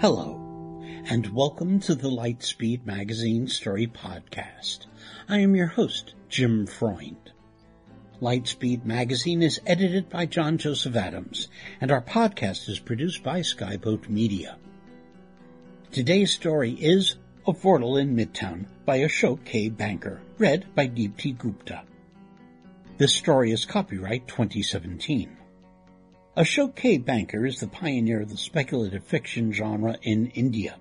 [0.00, 4.86] Hello, and welcome to the Lightspeed Magazine Story Podcast.
[5.28, 7.32] I am your host, Jim Freund.
[8.18, 11.48] Lightspeed Magazine is edited by John Joseph Adams,
[11.82, 14.56] and our podcast is produced by Skyboat Media.
[15.92, 19.68] Today's story is A Vortal in Midtown by Ashok K.
[19.68, 21.82] Banker, read by Deepti Gupta.
[22.96, 25.36] This story is copyright 2017.
[26.36, 26.96] Ashok K.
[26.96, 30.76] Banker is the pioneer of the speculative fiction genre in India.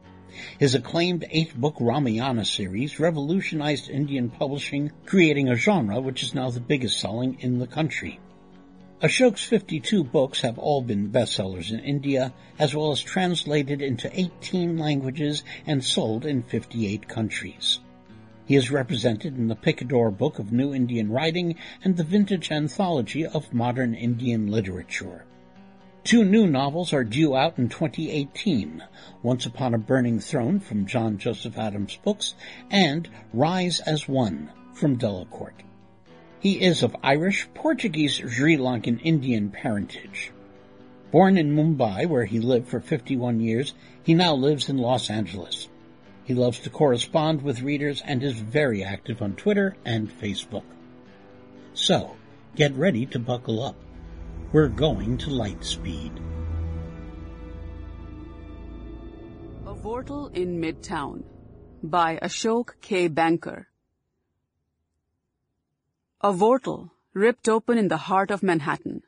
[0.59, 6.59] His acclaimed eight-book Ramayana series revolutionized Indian publishing, creating a genre which is now the
[6.59, 8.19] biggest selling in the country.
[9.01, 14.77] Ashok's 52 books have all been bestsellers in India, as well as translated into 18
[14.77, 17.79] languages and sold in 58 countries.
[18.45, 23.25] He is represented in the Picador Book of New Indian Writing and the Vintage Anthology
[23.25, 25.25] of Modern Indian Literature.
[26.03, 28.83] Two new novels are due out in 2018,
[29.21, 32.35] Once Upon a Burning Throne from John Joseph Adams Books
[32.71, 35.65] and Rise as One from Delacorte.
[36.39, 40.31] He is of Irish, Portuguese, Sri Lankan Indian parentage.
[41.11, 45.67] Born in Mumbai, where he lived for 51 years, he now lives in Los Angeles.
[46.23, 50.63] He loves to correspond with readers and is very active on Twitter and Facebook.
[51.73, 52.15] So,
[52.55, 53.75] get ready to buckle up.
[54.51, 56.11] We're going to light speed.
[59.67, 61.21] A Vortal in Midtown
[61.83, 63.09] by Ashok K.
[63.09, 63.67] Banker.
[66.21, 69.03] A vortal ripped open in the heart of Manhattan.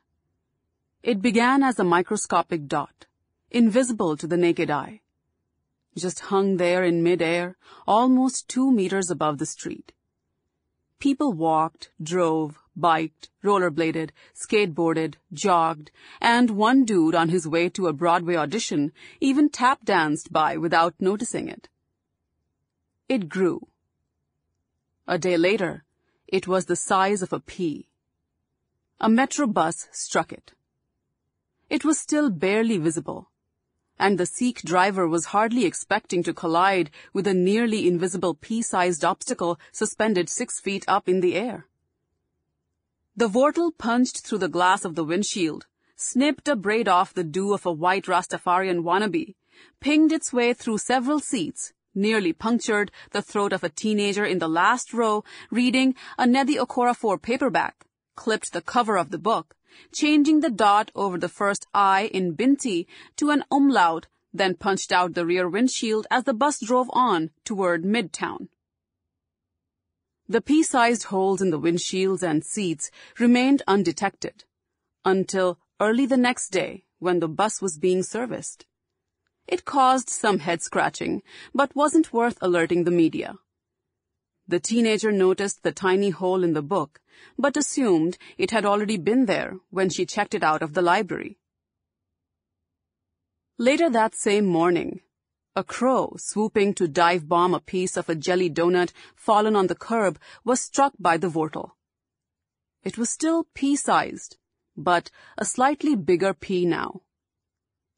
[1.02, 3.06] It began as a microscopic dot,
[3.50, 5.00] invisible to the naked eye.
[5.96, 9.90] Just hung there in midair, almost two meters above the street.
[11.00, 15.90] People walked, drove, biked, rollerbladed, skateboarded, jogged,
[16.20, 20.94] and one dude on his way to a Broadway audition even tap danced by without
[20.98, 21.68] noticing it.
[23.08, 23.68] It grew.
[25.06, 25.84] A day later,
[26.26, 27.88] it was the size of a pea.
[29.00, 30.52] A metro bus struck it.
[31.68, 33.30] It was still barely visible,
[33.98, 39.58] and the Sikh driver was hardly expecting to collide with a nearly invisible pea-sized obstacle
[39.72, 41.66] suspended six feet up in the air.
[43.14, 47.52] The vortal punched through the glass of the windshield, snipped a braid off the do
[47.52, 49.34] of a white Rastafarian wannabe,
[49.80, 54.48] pinged its way through several seats, nearly punctured the throat of a teenager in the
[54.48, 57.84] last row reading a Nnedi Okorafor paperback,
[58.16, 59.56] clipped the cover of the book,
[59.92, 65.12] changing the dot over the first I in Binti to an umlaut, then punched out
[65.12, 68.48] the rear windshield as the bus drove on toward Midtown.
[70.32, 74.44] The pea-sized holes in the windshields and seats remained undetected
[75.04, 78.64] until early the next day when the bus was being serviced.
[79.46, 81.22] It caused some head scratching,
[81.54, 83.34] but wasn't worth alerting the media.
[84.48, 87.02] The teenager noticed the tiny hole in the book,
[87.36, 91.36] but assumed it had already been there when she checked it out of the library.
[93.58, 95.02] Later that same morning,
[95.54, 99.74] a crow swooping to dive bomb a piece of a jelly donut fallen on the
[99.74, 101.72] curb was struck by the vortal.
[102.82, 104.38] It was still pea-sized,
[104.76, 107.02] but a slightly bigger pea now.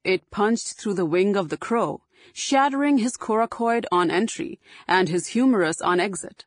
[0.03, 2.03] It punched through the wing of the crow,
[2.33, 6.45] shattering his coracoid on entry and his humerus on exit.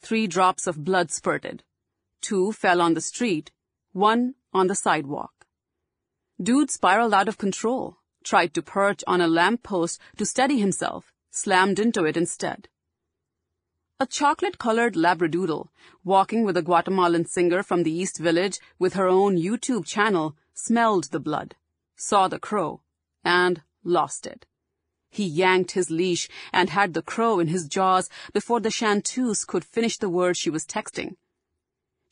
[0.00, 1.62] Three drops of blood spurted.
[2.20, 3.52] Two fell on the street,
[3.92, 5.46] one on the sidewalk.
[6.42, 11.12] Dude spiraled out of control, tried to perch on a lamp post to steady himself,
[11.30, 12.68] slammed into it instead.
[14.00, 15.68] A chocolate-colored labradoodle,
[16.02, 21.04] walking with a Guatemalan singer from the East Village with her own YouTube channel, smelled
[21.04, 21.54] the blood,
[21.94, 22.80] saw the crow,
[23.22, 24.46] and lost it.
[25.10, 29.64] He yanked his leash and had the crow in his jaws before the chanteuse could
[29.64, 31.14] finish the word she was texting.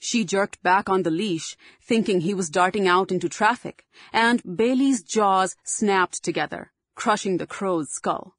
[0.05, 5.01] She jerked back on the leash, thinking he was darting out into traffic, and Bailey's
[5.01, 8.37] jaws snapped together, crushing the crow's skull.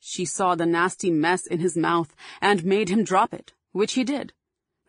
[0.00, 4.02] She saw the nasty mess in his mouth and made him drop it, which he
[4.02, 4.32] did,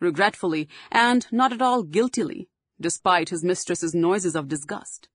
[0.00, 2.48] regretfully and not at all guiltily,
[2.80, 5.10] despite his mistress's noises of disgust.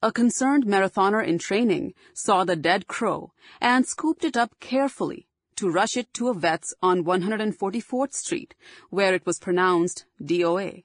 [0.00, 5.27] A concerned marathoner in training saw the dead crow and scooped it up carefully
[5.58, 8.54] to rush it to a vet's on 144th Street,
[8.90, 10.84] where it was pronounced DOA.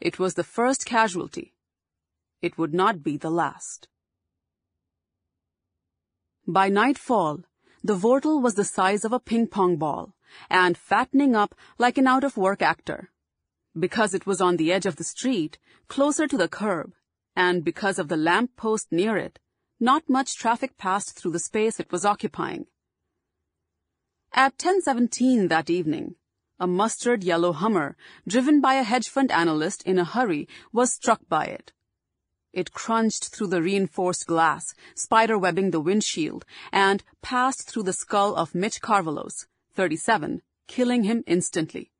[0.00, 1.54] It was the first casualty.
[2.40, 3.88] It would not be the last.
[6.46, 7.44] By nightfall,
[7.84, 10.14] the Vortal was the size of a ping-pong ball
[10.48, 13.10] and fattening up like an out-of-work actor.
[13.78, 15.58] Because it was on the edge of the street,
[15.88, 16.94] closer to the curb,
[17.36, 19.38] and because of the lamp post near it,
[19.78, 22.66] not much traffic passed through the space it was occupying.
[24.34, 26.16] At 10:17 that evening,
[26.58, 31.20] a mustard yellow Hummer, driven by a hedge fund analyst in a hurry, was struck
[31.28, 31.72] by it.
[32.50, 38.54] It crunched through the reinforced glass, spiderwebbing the windshield, and passed through the skull of
[38.54, 41.90] Mitch Carvalos, 37, killing him instantly.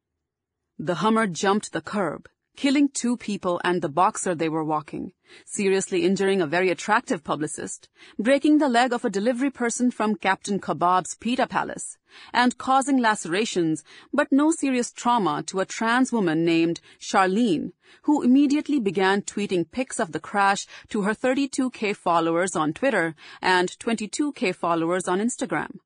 [0.78, 5.12] The Hummer jumped the curb, killing two people and the boxer they were walking,
[5.44, 7.88] seriously injuring a very attractive publicist,
[8.18, 11.96] breaking the leg of a delivery person from Captain Kebab's Pita Palace,
[12.32, 13.82] and causing lacerations,
[14.12, 17.72] but no serious trauma to a trans woman named Charlene,
[18.02, 23.76] who immediately began tweeting pics of the crash to her 32k followers on Twitter and
[23.78, 25.78] 22k followers on Instagram.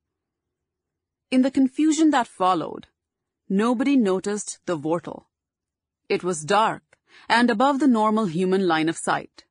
[1.30, 2.86] In the confusion that followed,
[3.48, 5.24] nobody noticed the vortal
[6.08, 6.82] it was dark
[7.28, 9.44] and above the normal human line of sight,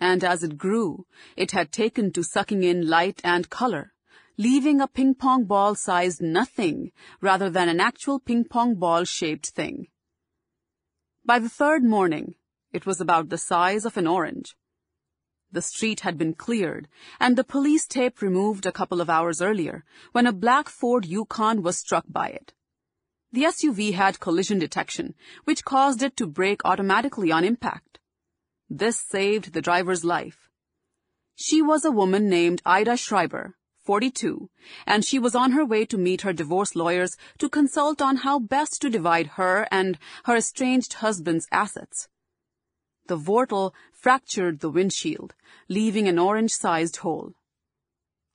[0.00, 1.06] and as it grew,
[1.36, 3.92] it had taken to sucking in light and color,
[4.36, 9.86] leaving a ping-pong ball-sized nothing rather than an actual ping-pong ball-shaped thing.
[11.24, 12.34] By the third morning,
[12.72, 14.56] it was about the size of an orange.
[15.52, 16.88] The street had been cleared,
[17.20, 21.62] and the police tape removed a couple of hours earlier, when a black Ford Yukon
[21.62, 22.54] was struck by it.
[23.32, 25.14] The SUV had collision detection,
[25.44, 27.98] which caused it to brake automatically on impact.
[28.68, 30.50] This saved the driver's life.
[31.34, 34.50] She was a woman named Ida Schreiber, 42,
[34.86, 38.38] and she was on her way to meet her divorce lawyers to consult on how
[38.38, 42.08] best to divide her and her estranged husband's assets.
[43.06, 45.34] The vortal fractured the windshield,
[45.70, 47.32] leaving an orange-sized hole.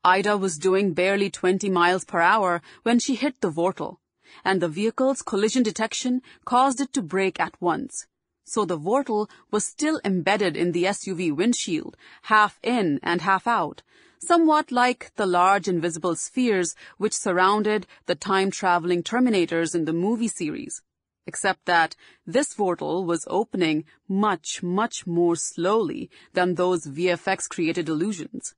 [0.03, 3.97] Ida was doing barely 20 miles per hour when she hit the vortal,
[4.44, 8.07] and the vehicle's collision detection caused it to brake at once.
[8.45, 13.83] So the Vortal was still embedded in the SUV windshield, half in and half out,
[14.19, 20.81] somewhat like the large invisible spheres which surrounded the time-traveling Terminators in the movie series.
[21.25, 28.56] Except that this Vortal was opening much, much more slowly than those VFX-created illusions.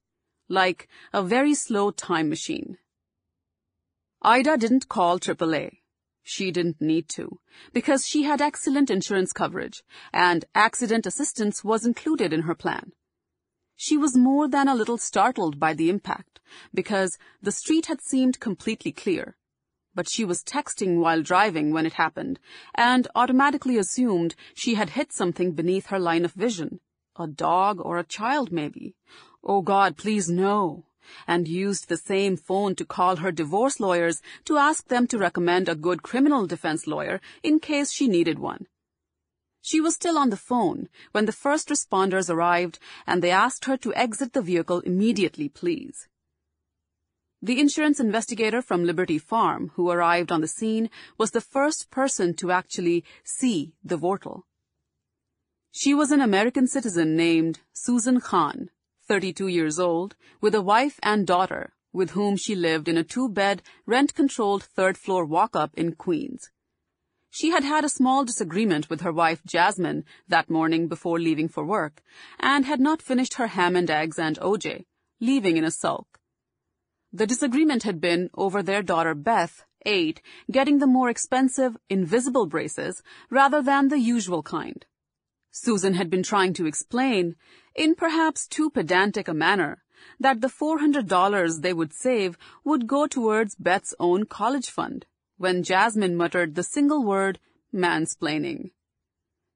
[0.48, 2.78] Like a very slow time machine.
[4.22, 5.78] Ida didn't call AAA.
[6.24, 7.40] She didn't need to,
[7.72, 12.92] because she had excellent insurance coverage, and accident assistance was included in her plan.
[13.78, 16.42] She was more than a little startled by the impact,
[16.74, 19.38] because the street had seemed completely clear.
[19.96, 22.42] But she was texting while driving when it happened,
[22.76, 26.82] and automatically assumed she had hit something beneath her line of vision.
[27.18, 28.96] A dog or a child, maybe.
[29.46, 30.89] Oh God, please no
[31.28, 35.68] and used the same phone to call her divorce lawyers to ask them to recommend
[35.68, 38.68] a good criminal defense lawyer in case she needed one.
[39.62, 43.78] She was still on the phone when the first responders arrived and they asked her
[43.78, 46.08] to exit the vehicle immediately, please.
[47.42, 52.34] The insurance investigator from Liberty Farm who arrived on the scene was the first person
[52.36, 54.44] to actually see the Vortal.
[55.72, 58.72] She was an American citizen named Susan Khan,
[59.10, 63.64] 32 years old, with a wife and daughter, with whom she lived in a two-bed,
[63.88, 66.52] rent-controlled third-floor walk-up in Queens.
[67.32, 71.66] She had had a small disagreement with her wife Jasmine that morning before leaving for
[71.66, 72.04] work,
[72.40, 74.86] and had not finished her ham and eggs and OJ,
[75.20, 76.20] leaving in a sulk.
[77.12, 83.02] The disagreement had been over their daughter Beth, eight, getting the more expensive, invisible braces
[83.32, 84.86] rather than the usual kind.
[85.52, 87.36] Susan had been trying to explain,
[87.80, 89.82] in perhaps too pedantic a manner,
[90.20, 95.06] that the $400 they would save would go towards Beth's own college fund,
[95.38, 97.40] when Jasmine muttered the single word,
[97.74, 98.72] mansplaining.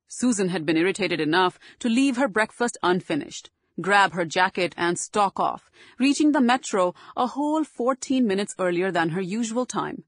[0.08, 3.50] Susan had been irritated enough to leave her breakfast unfinished,
[3.82, 9.10] grab her jacket and stalk off, reaching the metro a whole 14 minutes earlier than
[9.10, 10.06] her usual time.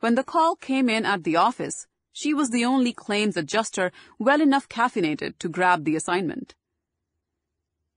[0.00, 4.40] When the call came in at the office, she was the only claims adjuster well
[4.40, 6.56] enough caffeinated to grab the assignment.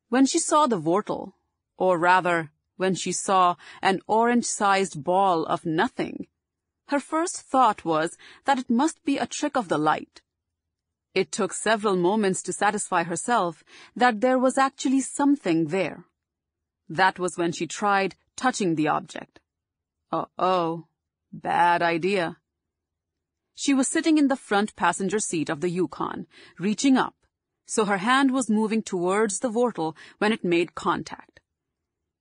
[0.09, 1.33] When she saw the vortal,
[1.77, 6.27] or rather, when she saw an orange-sized ball of nothing,
[6.87, 10.21] her first thought was that it must be a trick of the light.
[11.13, 13.63] It took several moments to satisfy herself
[13.95, 16.05] that there was actually something there.
[16.87, 19.39] That was when she tried touching the object.
[20.11, 20.87] Uh-oh,
[21.33, 22.37] bad idea.
[23.55, 26.27] She was sitting in the front passenger seat of the Yukon,
[26.59, 27.15] reaching up,
[27.67, 31.39] so her hand was moving towards the vortal when it made contact.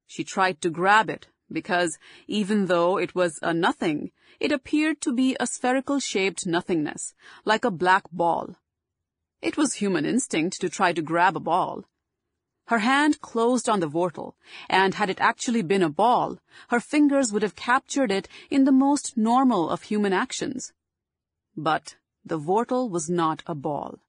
[0.07, 4.11] She tried to grab it, because even though it was a nothing,
[4.41, 8.57] it appeared to be a spherical-shaped nothingness, like a black ball.
[9.41, 11.85] It was human instinct to try to grab a ball.
[12.67, 14.35] Her hand closed on the vortal,
[14.69, 18.73] and had it actually been a ball, her fingers would have captured it in the
[18.73, 20.73] most normal of human actions.
[21.57, 24.01] But the vortal was not a ball.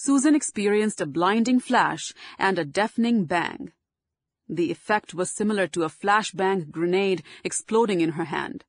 [0.00, 3.72] Susan experienced a blinding flash and a deafening bang.
[4.48, 8.64] The effect was similar to a flashbang grenade exploding in her hand.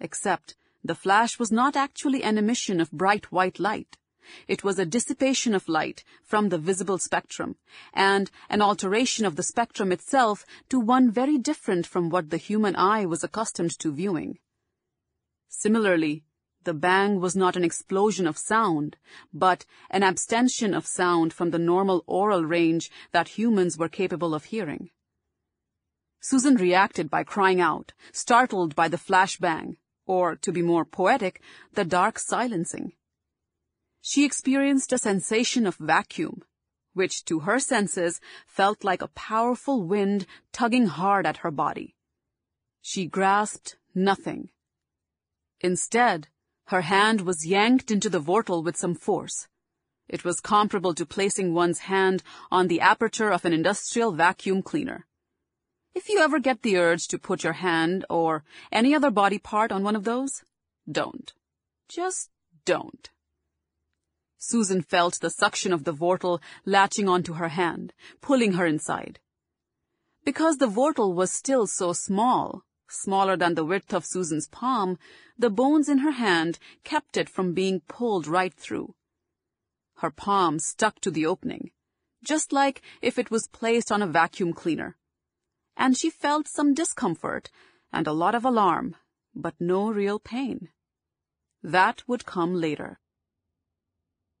[0.00, 3.98] Except the flash was not actually an emission of bright white light.
[4.48, 7.56] It was a dissipation of light from the visible spectrum,
[7.92, 12.76] and an alteration of the spectrum itself to one very different from what the human
[12.76, 14.38] eye was accustomed to viewing.
[15.48, 16.24] Similarly,
[16.64, 18.96] the bang was not an explosion of sound,
[19.32, 24.44] but an abstention of sound from the normal aural range that humans were capable of
[24.44, 24.90] hearing.
[26.20, 31.40] Susan reacted by crying out, startled by the flash bang, or, to be more poetic,
[31.72, 32.92] the dark silencing.
[34.02, 36.42] She experienced a sensation of vacuum,
[36.92, 41.94] which to her senses felt like a powerful wind tugging hard at her body.
[42.82, 44.50] She grasped nothing.
[45.60, 46.28] Instead,
[46.70, 49.48] her hand was yanked into the vortal with some force.
[50.08, 55.04] It was comparable to placing one's hand on the aperture of an industrial vacuum cleaner.
[55.96, 59.72] If you ever get the urge to put your hand or any other body part
[59.72, 60.44] on one of those,
[60.88, 61.32] don't.
[61.88, 62.30] Just
[62.64, 63.10] don't.
[64.38, 69.18] Susan felt the suction of the vortal latching onto her hand, pulling her inside.
[70.24, 74.98] Because the vortal was still so small, smaller than the width of Susan's palm,
[75.38, 78.94] the bones in her hand kept it from being pulled right through.
[79.96, 81.70] Her palm stuck to the opening,
[82.24, 84.96] just like if it was placed on a vacuum cleaner.
[85.76, 87.50] And she felt some discomfort
[87.92, 88.96] and a lot of alarm,
[89.34, 90.68] but no real pain.
[91.62, 92.98] That would come later.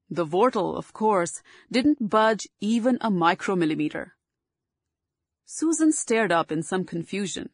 [0.08, 4.12] The vortal, of course, didn't budge even a micromillimeter.
[5.44, 7.50] Susan stared up in some confusion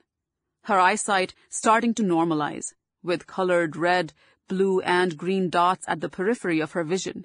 [0.67, 4.13] her eyesight starting to normalize, with colored red,
[4.49, 7.25] blue, and green dots at the periphery of her vision.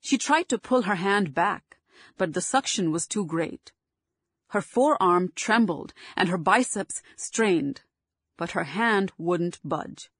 [0.00, 1.78] She tried to pull her hand back,
[2.18, 3.72] but the suction was too great.
[4.48, 7.82] Her forearm trembled and her biceps strained,
[8.36, 10.10] but her hand wouldn't budge.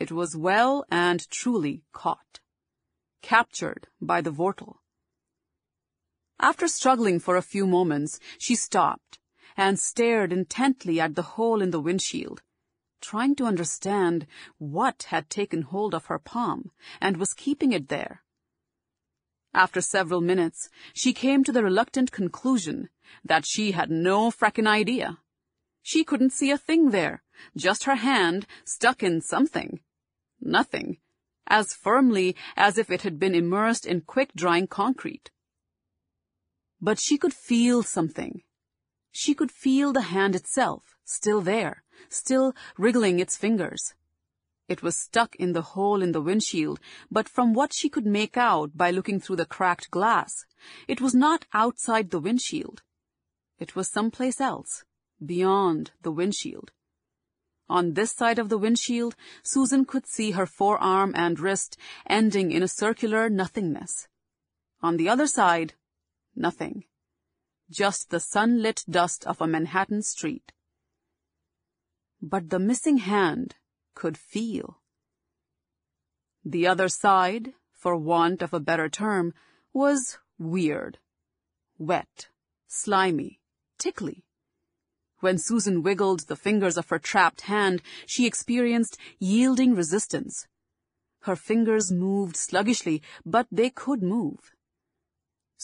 [0.00, 2.40] It was well and truly caught,
[3.22, 4.78] captured by the vortal.
[6.40, 9.20] After struggling for a few moments, she stopped
[9.56, 12.42] and stared intently at the hole in the windshield,
[13.00, 14.26] trying to understand
[14.58, 18.22] what had taken hold of her palm and was keeping it there.
[19.54, 22.88] After several minutes, she came to the reluctant conclusion
[23.24, 25.18] that she had no frackin' idea.
[25.82, 27.22] She couldn't see a thing there,
[27.56, 29.80] just her hand stuck in something.
[30.40, 30.98] Nothing,
[31.46, 35.30] as firmly as if it had been immersed in quick-drying concrete.
[36.80, 38.42] But she could feel something.
[39.12, 43.94] She could feel the hand itself, still there, still wriggling its fingers.
[44.68, 48.38] It was stuck in the hole in the windshield, but from what she could make
[48.38, 50.46] out by looking through the cracked glass,
[50.88, 52.82] it was not outside the windshield.
[53.58, 54.84] It was someplace else,
[55.24, 56.72] beyond the windshield.
[57.68, 61.76] On this side of the windshield, Susan could see her forearm and wrist
[62.06, 64.08] ending in a circular nothingness.
[64.80, 65.74] On the other side,
[66.34, 66.84] nothing.
[67.72, 70.52] Just the sunlit dust of a Manhattan street.
[72.20, 73.54] But the missing hand
[73.94, 74.82] could feel.
[76.44, 79.32] The other side, for want of a better term,
[79.72, 80.98] was weird,
[81.78, 82.28] wet,
[82.68, 83.40] slimy,
[83.78, 84.26] tickly.
[85.20, 90.46] When Susan wiggled the fingers of her trapped hand, she experienced yielding resistance.
[91.20, 94.52] Her fingers moved sluggishly, but they could move.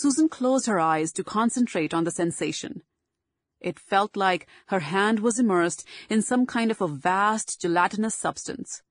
[0.00, 2.82] Susan closed her eyes to concentrate on the sensation.
[3.58, 8.82] It felt like her hand was immersed in some kind of a vast gelatinous substance.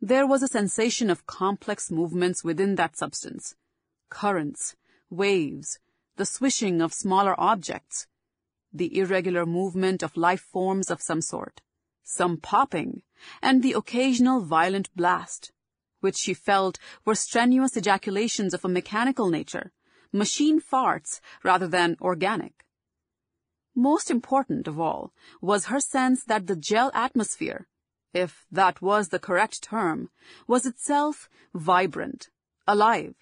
[0.00, 3.56] There was a sensation of complex movements within that substance.
[4.10, 4.76] Currents,
[5.10, 5.80] waves,
[6.14, 8.06] the swishing of smaller objects,
[8.72, 11.62] the irregular movement of life forms of some sort,
[12.04, 13.02] some popping,
[13.42, 15.50] and the occasional violent blast,
[15.98, 19.72] which she felt were strenuous ejaculations of a mechanical nature,
[20.12, 22.64] machine farts rather than organic.
[23.74, 27.68] Most important of all was her sense that the gel atmosphere,
[28.12, 30.10] if that was the correct term,
[30.46, 32.28] was itself vibrant,
[32.66, 33.14] alive,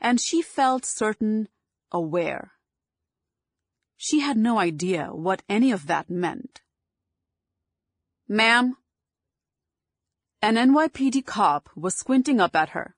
[0.00, 1.48] and she felt certain
[1.90, 2.52] aware.
[3.96, 6.60] She had no idea what any of that meant.
[8.28, 8.76] Ma'am?
[10.40, 12.94] An NYPD cop was squinting up at her,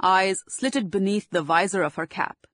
[0.00, 2.46] eyes slitted beneath the visor of her cap.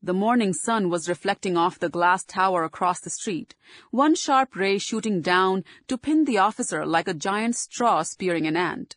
[0.00, 3.56] The morning sun was reflecting off the glass tower across the street,
[3.90, 8.56] one sharp ray shooting down to pin the officer like a giant straw spearing an
[8.56, 8.96] ant.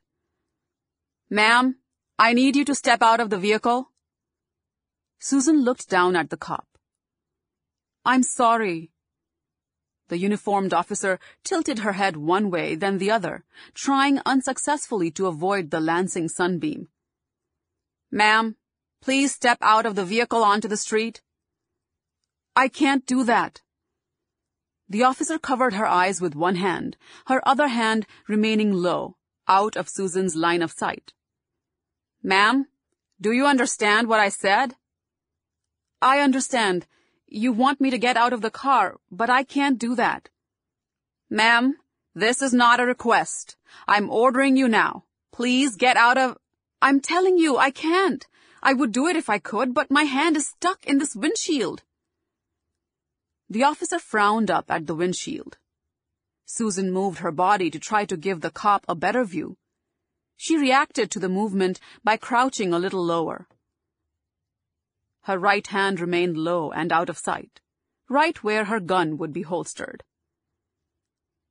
[1.30, 1.78] Ma'am,
[2.20, 3.90] I need you to step out of the vehicle.
[5.18, 6.68] Susan looked down at the cop.
[8.06, 8.92] I'm sorry.
[10.10, 13.44] The uniformed officer tilted her head one way, then the other,
[13.74, 16.90] trying unsuccessfully to avoid the lancing sunbeam.
[18.12, 18.58] Ma'am,
[19.02, 21.22] please step out of the vehicle onto the street.
[22.56, 23.62] I can't do that.
[24.88, 29.16] The officer covered her eyes with one hand, her other hand remaining low,
[29.48, 31.14] out of Susan's line of sight.
[32.22, 32.68] Ma'am,
[33.20, 34.76] do you understand what I said?
[36.02, 36.88] I understand.
[37.28, 40.30] You want me to get out of the car, but I can't do that.
[41.30, 41.78] Ma'am,
[42.14, 43.56] this is not a request.
[43.88, 45.06] I'm ordering you now.
[45.32, 46.38] Please get out of...
[46.82, 48.28] I'm telling you, I can't.
[48.64, 51.84] I would do it if I could, but my hand is stuck in this windshield.
[53.50, 55.58] The officer frowned up at the windshield.
[56.46, 59.58] Susan moved her body to try to give the cop a better view.
[60.38, 63.48] She reacted to the movement by crouching a little lower.
[65.24, 67.62] Her right hand remained low and out of sight,
[68.10, 70.04] right where her gun would be holstered.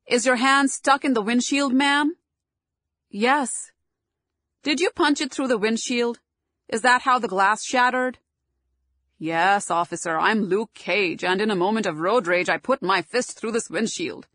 [0.07, 2.17] Is your hand stuck in the windshield, ma'am?
[3.09, 3.71] Yes.
[4.63, 6.21] Did you punch it through the windshield?
[6.71, 8.19] Is that how the glass shattered?
[9.19, 13.03] Yes, officer, I'm Luke Cage, and in a moment of road rage I put my
[13.03, 14.29] fist through this windshield.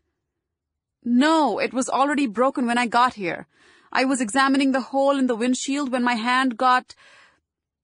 [1.02, 3.46] No, it was already broken when I got here.
[3.90, 6.94] I was examining the hole in the windshield when my hand got...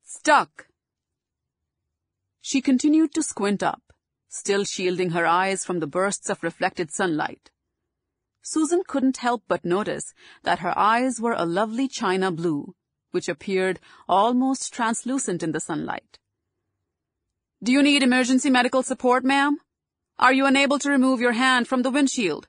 [0.03, 0.67] stuck.
[2.43, 3.95] She continued to squint up,
[4.29, 7.51] still shielding her eyes from the bursts of reflected sunlight.
[8.43, 10.12] Susan couldn't help but notice
[10.43, 12.75] that her eyes were a lovely china blue,
[13.12, 16.18] which appeared almost translucent in the sunlight.
[17.62, 19.59] Do you need emergency medical support, ma'am?
[20.18, 22.48] Are you unable to remove your hand from the windshield?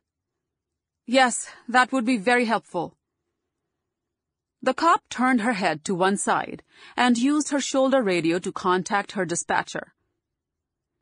[1.05, 2.97] Yes, that would be very helpful.
[4.61, 6.63] The cop turned her head to one side
[6.95, 9.93] and used her shoulder radio to contact her dispatcher.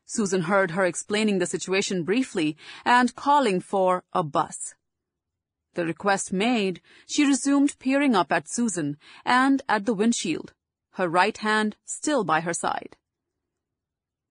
[0.06, 4.76] Susan heard her explaining the situation briefly and calling for a bus.
[5.74, 10.54] The request made, she resumed peering up at Susan and at the windshield,
[10.94, 12.98] her right hand still by her side.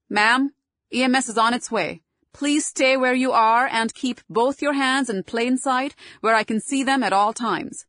[0.08, 0.52] Ma'am,
[0.92, 2.02] EMS is on its way.
[2.32, 6.44] Please stay where you are and keep both your hands in plain sight where I
[6.44, 7.86] can see them at all times.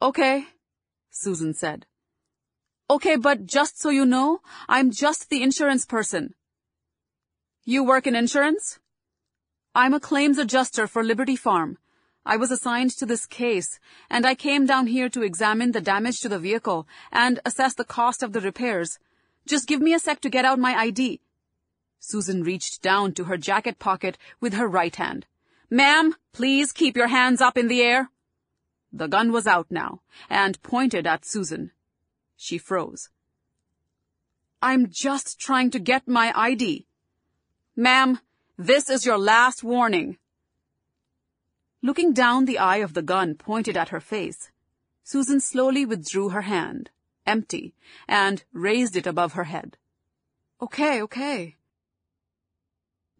[0.00, 0.46] Okay,
[1.10, 1.86] Susan said.
[2.90, 6.34] Okay, but just so you know, I'm just the insurance person.
[7.64, 8.78] You work in insurance?
[9.74, 11.78] I'm a claims adjuster for Liberty Farm.
[12.28, 16.20] I was assigned to this case, and I came down here to examine the damage
[16.20, 18.98] to the vehicle and assess the cost of the repairs.
[19.46, 21.22] Just give me a sec to get out my ID.
[21.98, 25.24] Susan reached down to her jacket pocket with her right hand.
[25.70, 28.10] Ma'am, please keep your hands up in the air.
[28.92, 31.70] The gun was out now, and pointed at Susan.
[32.36, 33.08] She froze.
[34.60, 36.84] I'm just trying to get my ID.
[37.74, 38.20] Ma'am,
[38.58, 40.18] this is your last warning.
[41.80, 44.50] Looking down the eye of the gun pointed at her face,
[45.04, 46.90] Susan slowly withdrew her hand,
[47.24, 47.74] empty,
[48.08, 49.76] and raised it above her head.
[50.60, 51.56] Okay, okay.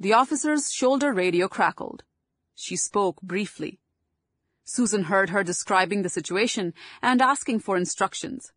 [0.00, 2.02] The officer's shoulder radio crackled.
[2.54, 3.78] She spoke briefly.
[4.64, 8.52] Susan heard her describing the situation and asking for instructions.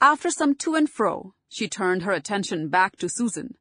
[0.00, 3.56] After some to and fro, she turned her attention back to Susan.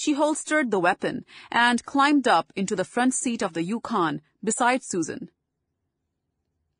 [0.00, 4.84] She holstered the weapon and climbed up into the front seat of the Yukon beside
[4.84, 5.28] Susan.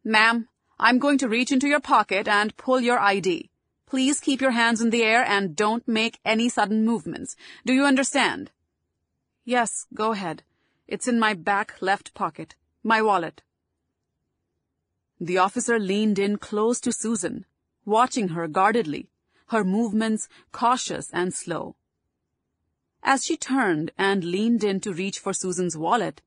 [0.04, 3.50] Ma'am, I'm going to reach into your pocket and pull your ID.
[3.87, 7.35] Please keep your hands in the air and don't make any sudden movements.
[7.66, 8.52] Do you understand?
[9.44, 10.44] Yes, go ahead.
[10.87, 12.54] It's in my back left pocket.
[12.85, 13.42] My wallet.
[15.18, 17.46] The officer leaned in close to Susan,
[17.85, 19.11] watching her guardedly,
[19.48, 21.74] her movements cautious and slow.
[23.10, 26.20] As she turned and leaned in to reach for Susan's wallet,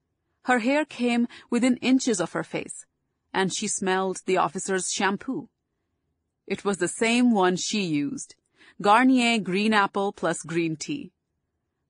[0.45, 2.87] her hair came within inches of her face,
[3.31, 5.47] and she smelled the officer's shampoo.
[6.47, 8.33] It was the same one she used,
[8.81, 11.11] Garnier Green Apple plus green tea.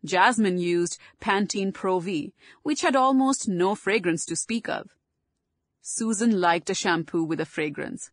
[0.03, 4.89] Jasmine used Pantene Pro V, which had almost no fragrance to speak of.
[5.81, 8.11] Susan liked a shampoo with a fragrance.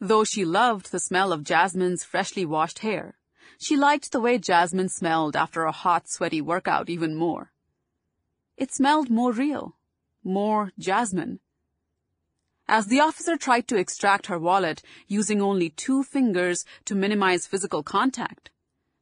[0.00, 3.18] Though she loved the smell of Jasmine's freshly washed hair,
[3.64, 7.50] she liked the way Jasmine smelled after a hot, sweaty workout even more.
[8.58, 9.76] It smelled more real,
[10.22, 11.40] more Jasmine.
[12.68, 17.82] As the officer tried to extract her wallet using only two fingers to minimize physical
[17.82, 18.50] contact,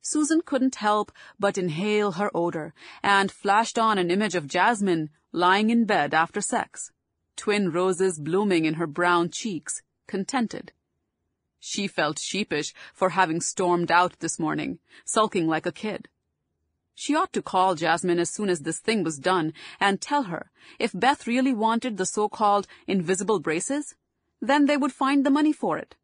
[0.01, 2.72] Susan couldn't help but inhale her odor
[3.03, 6.92] and flashed on an image of Jasmine lying in bed after sex,
[7.35, 10.72] twin roses blooming in her brown cheeks, contented.
[11.64, 16.09] She felt sheepish for having stormed out this morning, sulking like a kid.
[16.92, 20.51] She ought to call Jasmine as soon as this thing was done and tell her
[20.81, 23.94] if Beth really wanted the so-called invisible braces,
[24.40, 25.94] then they would find the money for it.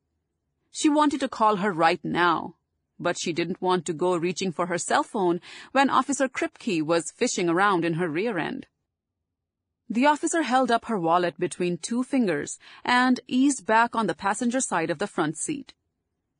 [0.71, 2.55] She wanted to call her right now,
[3.01, 5.41] but she didn't want to go reaching for her cell phone
[5.73, 8.69] when Officer Kripke was fishing around in her rear end.
[9.91, 14.61] The officer held up her wallet between two fingers and eased back on the passenger
[14.61, 15.73] side of the front seat.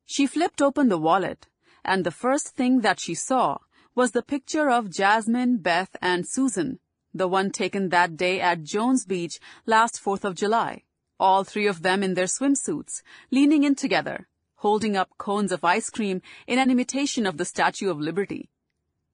[0.05, 1.47] She flipped open the wallet,
[1.83, 3.57] and the first thing that she saw
[3.95, 6.79] was the picture of Jasmine, Beth, and Susan,
[7.13, 10.83] the one taken that day at Jones Beach last 4th of July,
[11.19, 15.89] all three of them in their swimsuits, leaning in together, holding up cones of ice
[15.89, 18.51] cream in an imitation of the Statue of Liberty.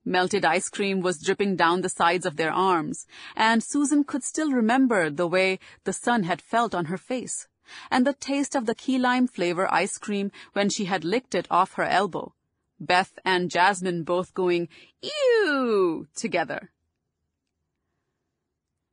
[0.08, 4.52] Melted ice cream was dripping down the sides of their arms, and Susan could still
[4.52, 7.48] remember the way the sun had felt on her face,
[7.90, 11.48] and the taste of the key lime flavor ice cream when she had licked it
[11.50, 12.32] off her elbow.
[12.78, 14.68] Beth and Jasmine both going,
[15.02, 16.70] ew, together.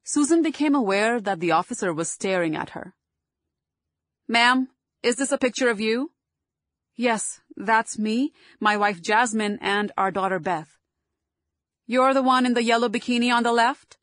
[0.04, 2.95] Susan became aware that the officer was staring at her.
[4.28, 4.69] Ma'am,
[5.04, 6.12] is this a picture of you?
[6.95, 10.80] Yes, that's me, my wife Jasmine, and our daughter Beth.
[11.86, 13.98] You're the one in the yellow bikini on the left?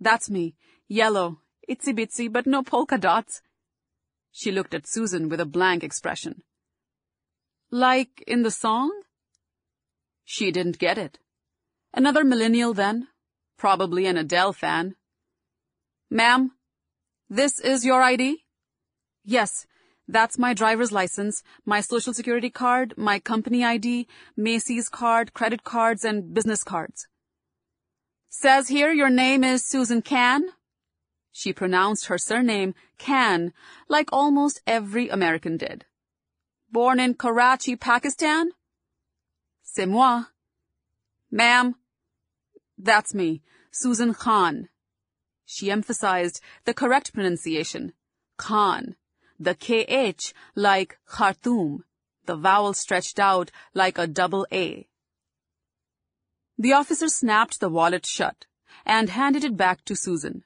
[0.00, 0.54] That's me.
[0.88, 1.40] Yellow.
[1.68, 3.42] Itsy bitsy, but no polka dots.
[4.30, 6.42] She looked at Susan with a blank expression.
[7.70, 8.92] Like in the song?
[10.24, 11.18] She didn't get it.
[11.92, 13.08] Another millennial then?
[13.56, 14.96] Probably an Adele fan.
[16.10, 16.52] Ma'am,
[17.28, 18.44] this is your ID?
[19.24, 19.66] Yes,
[20.08, 26.04] that's my driver's license, my social security card, my company ID, Macy's card, credit cards,
[26.04, 27.08] and business cards.
[28.28, 30.46] Says here your name is Susan Can?
[31.32, 33.52] She pronounced her surname Can,
[33.88, 35.84] like almost every American did.
[36.70, 38.50] Born in Karachi, Pakistan?
[39.62, 40.24] C'est moi.
[41.30, 41.74] Ma'am,
[42.78, 43.42] that's me,
[43.72, 44.68] Susan Khan.
[45.44, 47.92] She emphasized the correct pronunciation,
[48.36, 48.96] Khan
[49.38, 51.84] the KH like Khartoum,
[52.24, 54.88] the vowel stretched out like a double A.
[56.58, 58.46] The officer snapped the wallet shut
[58.84, 60.44] and handed it back to Susan.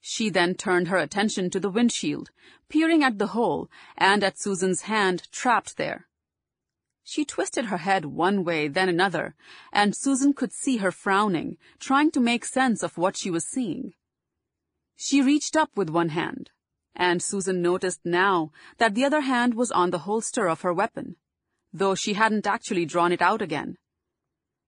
[0.00, 2.30] She then turned her attention to the windshield,
[2.68, 6.08] peering at the hole and at Susan's hand trapped there.
[7.02, 9.34] She twisted her head one way, then another,
[9.72, 13.94] and Susan could see her frowning, trying to make sense of what she was seeing.
[14.94, 16.50] She reached up with one hand,
[16.94, 21.16] and Susan noticed now that the other hand was on the holster of her weapon,
[21.72, 23.76] though she hadn't actually drawn it out again.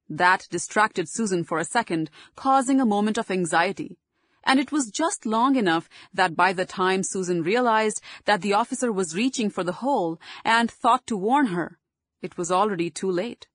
[0.08, 3.98] That distracted Susan for a second, causing a moment of anxiety,
[4.44, 8.90] and it was just long enough that by the time Susan realized that the officer
[8.90, 11.78] was reaching for the hole and thought to warn her,
[12.22, 13.48] it was already too late.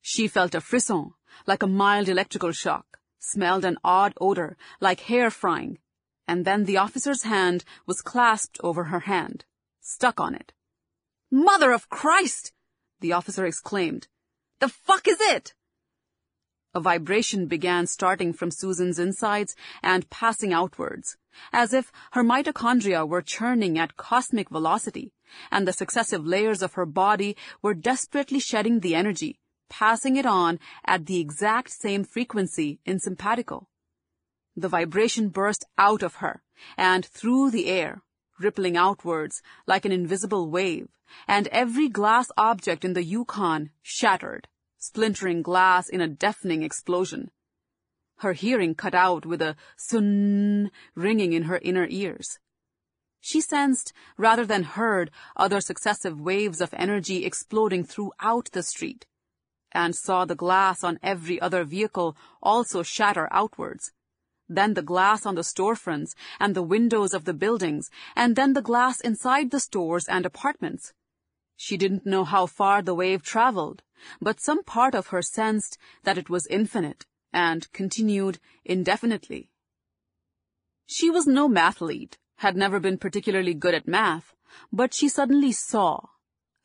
[0.00, 1.12] She felt a frisson,
[1.46, 5.78] like a mild electrical shock, smelled an odd odor, like hair frying,
[6.30, 9.44] and then the officer's hand was clasped over her hand,
[9.80, 10.52] stuck on it.
[11.28, 12.52] Mother of Christ!
[13.00, 14.06] The officer exclaimed.
[14.60, 15.54] The fuck is it?
[16.72, 21.16] A vibration began starting from Susan's insides and passing outwards,
[21.52, 25.12] as if her mitochondria were churning at cosmic velocity,
[25.50, 30.60] and the successive layers of her body were desperately shedding the energy, passing it on
[30.84, 33.66] at the exact same frequency in simpatico.
[34.60, 36.42] The vibration burst out of her
[36.76, 38.02] and through the air,
[38.38, 40.88] rippling outwards like an invisible wave,
[41.26, 47.30] and every glass object in the Yukon shattered, splintering glass in a deafening explosion.
[48.18, 52.38] Her hearing cut out with a sun ringing in her inner ears.
[53.18, 59.06] She sensed, rather than heard, other successive waves of energy exploding throughout the street,
[59.72, 63.92] and saw the glass on every other vehicle also shatter outwards,
[64.50, 68.60] then the glass on the storefronts and the windows of the buildings, and then the
[68.60, 70.92] glass inside the stores and apartments.
[71.56, 73.82] She didn't know how far the wave traveled,
[74.20, 79.50] but some part of her sensed that it was infinite and continued indefinitely.
[80.86, 84.34] She was no mathlete, had never been particularly good at math,
[84.72, 86.00] but she suddenly saw,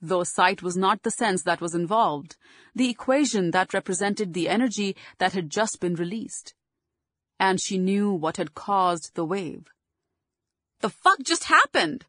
[0.01, 2.35] though sight was not the sense that was involved,
[2.73, 6.55] the equation that represented the energy that had just been released
[7.39, 9.67] and she knew what had caused the wave.
[10.81, 12.05] The fuck just happened?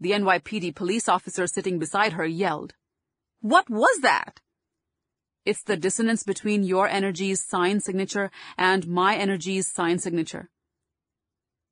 [0.00, 2.74] The NYPD police officer sitting beside her yelled.
[3.40, 4.40] What was that?
[5.44, 10.50] It's the dissonance between your energy's sign signature and my energy's sign signature.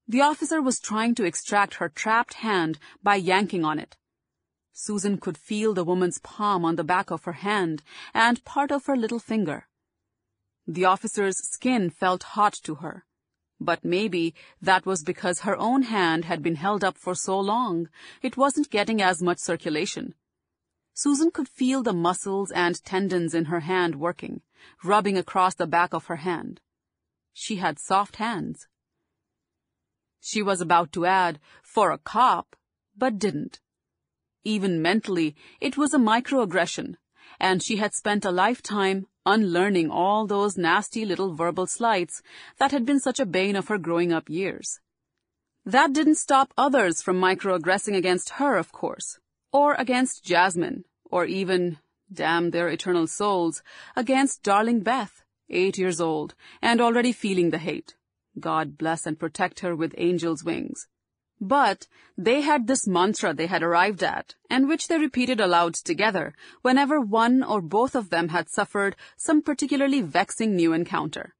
[0.06, 3.96] The officer was trying to extract her trapped hand by yanking on it.
[4.72, 8.86] Susan could feel the woman's palm on the back of her hand and part of
[8.86, 9.66] her little finger.
[10.66, 13.04] The officer's skin felt hot to her.
[13.60, 17.88] But maybe that was because her own hand had been held up for so long,
[18.22, 20.14] it wasn't getting as much circulation.
[20.92, 24.42] Susan could feel the muscles and tendons in her hand working,
[24.82, 26.60] rubbing across the back of her hand.
[27.32, 28.68] She had soft hands.
[30.20, 32.56] She was about to add, for a cop,
[32.96, 33.60] but didn't.
[34.44, 36.96] Even mentally, it was a microaggression,
[37.40, 42.22] and she had spent a lifetime unlearning all those nasty little verbal slights
[42.58, 44.80] that had been such a bane of her growing up years.
[45.66, 49.18] That didn't stop others from microaggressing against her, of course,
[49.52, 51.78] or against Jasmine, or even,
[52.12, 53.62] damn their eternal souls,
[53.96, 57.94] against darling Beth, eight years old, and already feeling the hate.
[58.38, 60.86] God bless and protect her with angel's wings.
[61.46, 66.32] But they had this mantra they had arrived at, and which they repeated aloud together
[66.62, 71.34] whenever one or both of them had suffered some particularly vexing new encounter.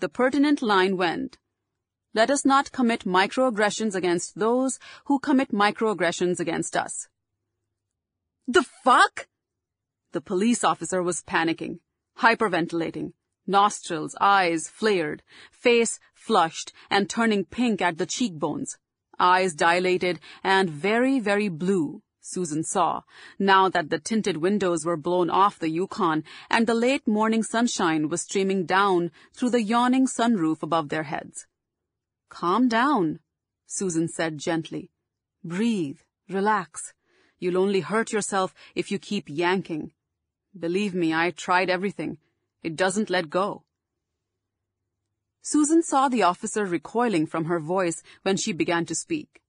[0.00, 1.38] The pertinent line went,
[2.12, 7.06] Let us not commit microaggressions against those who commit microaggressions against us.
[8.48, 9.28] The fuck?
[10.10, 11.78] The police officer was panicking,
[12.18, 13.12] hyperventilating,
[13.46, 18.76] nostrils, eyes flared, face flushed and turning pink at the cheekbones
[19.18, 23.02] eyes dilated and very, very blue, Susan saw,
[23.38, 28.08] now that the tinted windows were blown off the Yukon and the late morning sunshine
[28.08, 31.46] was streaming down through the yawning sunroof above their heads.
[32.28, 33.20] Calm down,
[33.66, 34.90] Susan said gently.
[35.44, 36.92] Breathe, relax.
[37.38, 39.92] You'll only hurt yourself if you keep yanking.
[40.58, 42.18] Believe me, I tried everything.
[42.62, 43.65] It doesn't let go.
[45.48, 49.40] Susan saw the officer recoiling from her voice when she began to speak.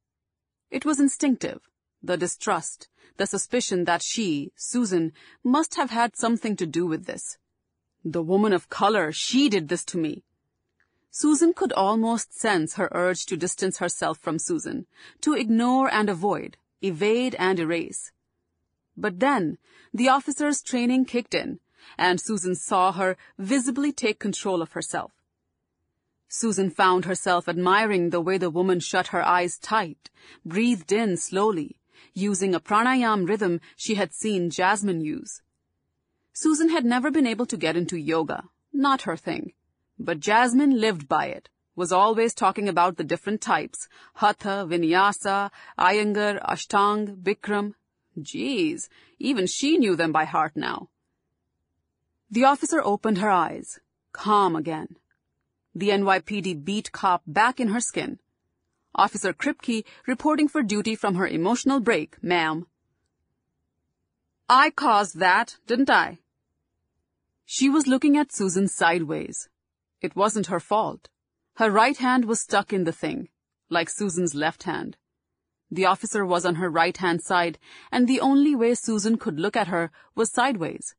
[0.69, 1.71] It was instinctive,
[2.03, 5.11] the distrust, the suspicion that she, Susan,
[5.43, 7.39] must have had something to do with this.
[8.05, 10.23] The woman of color, she did this to me.
[11.09, 14.85] Susan could almost sense her urge to distance herself from Susan,
[15.21, 18.11] to ignore and avoid, evade and erase.
[18.95, 19.57] But then,
[19.91, 21.59] the officer's training kicked in,
[21.97, 25.16] and Susan saw her visibly take control of herself.
[26.27, 30.09] Susan found herself admiring the way the woman shut her eyes tight,
[30.45, 31.79] breathed in slowly,
[32.13, 35.41] using a pranayam rhythm she had seen Jasmine use.
[36.33, 39.53] Susan had never been able to get into yoga, not her thing.
[39.97, 46.43] But Jasmine lived by it, was always talking about the different types, Hatha, Vinyasa, Iyengar,
[46.43, 47.73] Ashtang, Bikram.
[48.21, 50.89] Geez, even she knew them by heart now.
[52.29, 53.79] The officer opened her eyes,
[54.11, 54.97] calm again,
[55.79, 58.19] the NYPD beat cop back in her skin.
[58.95, 62.65] Officer Kripke reporting for duty from her emotional break, ma'am.
[64.49, 66.19] I caused that, didn't I?
[67.45, 69.49] She was looking at Susan sideways.
[70.01, 71.09] It wasn't her fault.
[71.57, 73.29] Her right hand was stuck in the thing.
[73.69, 74.97] like Susan's left hand.
[75.69, 77.59] The officer was on her right-hand side,
[77.91, 80.95] and the only way Susan could look at her was sideways.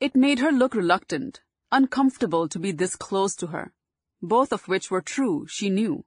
[0.00, 3.72] It made her look reluctant, uncomfortable to be this close to her,
[4.22, 6.04] both of which were true, she knew.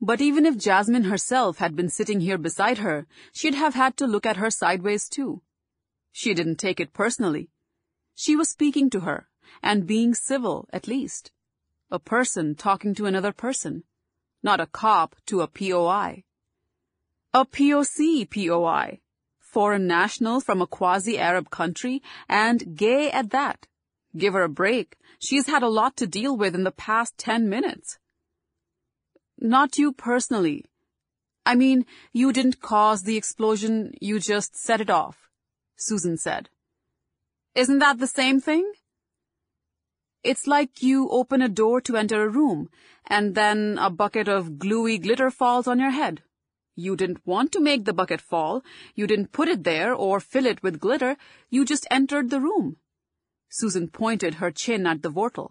[0.00, 4.06] But even if Jasmine herself had been sitting here beside her, she'd have had to
[4.06, 5.42] look at her sideways too.
[6.12, 7.50] She didn't take it personally.
[8.14, 9.28] She was speaking to her,
[9.62, 11.32] and being civil, at least.
[11.90, 13.84] A person talking to another person,
[14.42, 16.24] not a cop to a POI.
[17.32, 19.00] A POC POI,
[19.38, 23.66] foreign national from a quasi-Arab country, and gay at that.
[24.16, 24.96] Give her a break.
[25.18, 27.98] She's had a lot to deal with in the past ten minutes.
[29.38, 30.64] Not you personally.
[31.44, 35.28] I mean, you didn't cause the explosion, you just set it off,
[35.76, 36.48] Susan said.
[37.54, 38.72] Isn't that the same thing?
[40.24, 42.68] It's like you open a door to enter a room,
[43.06, 46.22] and then a bucket of gluey glitter falls on your head.
[46.74, 48.62] You didn't want to make the bucket fall.
[48.94, 51.16] You didn't put it there or fill it with glitter.
[51.48, 52.76] You just entered the room.
[53.48, 55.50] Susan pointed her chin at the vortal.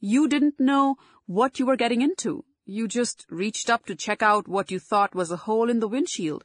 [0.00, 2.44] You didn't know what you were getting into.
[2.64, 5.88] You just reached up to check out what you thought was a hole in the
[5.88, 6.44] windshield.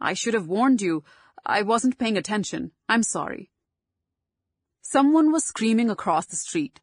[0.00, 1.04] I should have warned you.
[1.44, 2.72] I wasn't paying attention.
[2.88, 3.50] I'm sorry.
[4.80, 6.80] Someone was screaming across the street.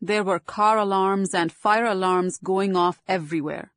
[0.00, 3.72] There were car alarms and fire alarms going off everywhere.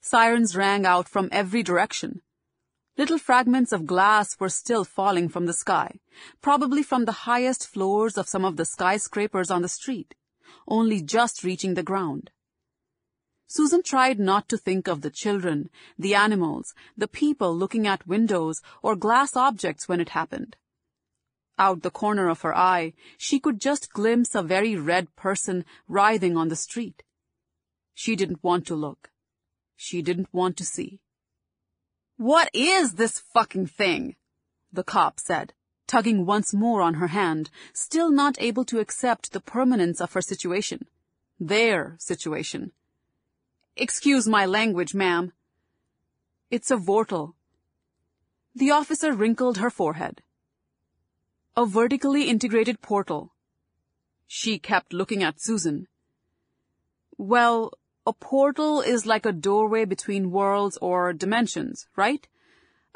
[0.00, 2.22] Sirens rang out from every direction.
[3.00, 6.00] Little fragments of glass were still falling from the sky,
[6.42, 10.14] probably from the highest floors of some of the skyscrapers on the street,
[10.68, 12.30] only just reaching the ground.
[13.46, 18.60] Susan tried not to think of the children, the animals, the people looking at windows
[18.82, 20.58] or glass objects when it happened.
[21.58, 26.36] Out the corner of her eye, she could just glimpse a very red person writhing
[26.36, 27.02] on the street.
[27.94, 29.08] She didn't want to look.
[29.74, 31.00] She didn't want to see.
[32.20, 34.14] What is this fucking thing?
[34.70, 35.54] The cop said,
[35.86, 40.20] tugging once more on her hand, still not able to accept the permanence of her
[40.20, 40.86] situation.
[41.40, 42.72] Their situation.
[43.74, 45.32] Excuse my language, ma'am.
[46.50, 47.32] It's a vortal.
[48.54, 50.20] The officer wrinkled her forehead.
[51.56, 53.32] A vertically integrated portal.
[54.26, 55.88] She kept looking at Susan.
[57.16, 57.72] Well,
[58.06, 62.26] a portal is like a doorway between worlds or dimensions, right?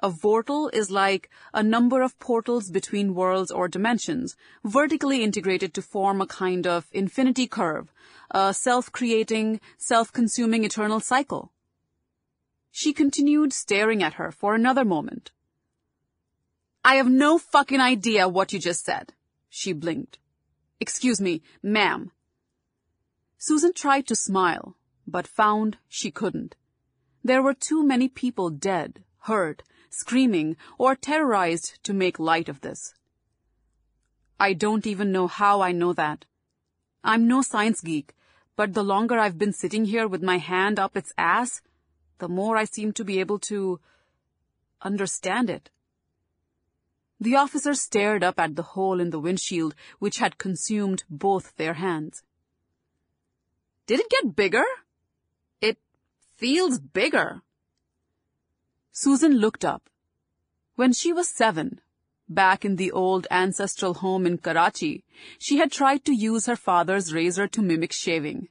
[0.02, 5.82] A vortal is like a number of portals between worlds or dimensions, vertically integrated to
[5.82, 7.92] form a kind of infinity curve,
[8.30, 11.52] a self-creating, self-consuming eternal cycle.
[12.70, 15.30] She continued staring at her for another moment.
[16.84, 19.12] I have no fucking idea what you just said,
[19.48, 20.18] she blinked.
[20.80, 22.10] Excuse me, ma'am.
[23.38, 24.76] Susan tried to smile,
[25.14, 26.57] but found she couldn't.
[27.22, 32.94] There were too many people dead, hurt, screaming, or terrorized to make light of this.
[34.40, 36.24] I don't even know how I know that.
[37.05, 38.12] I'm no science geek,
[38.57, 41.62] but the longer I've been sitting here with my hand up its ass,
[42.18, 43.79] the more I seem to be able to
[44.83, 45.70] understand it.
[47.20, 51.74] The officer stared up at the hole in the windshield which had consumed both their
[51.74, 52.24] hands.
[53.87, 54.64] Did it get bigger?
[56.37, 57.42] Feels bigger.
[58.92, 59.88] Susan looked up.
[60.77, 61.81] When she was seven,
[62.29, 65.05] back in the old ancestral home in Karachi,
[65.38, 68.49] she had tried to use her father's razor to mimic shaving.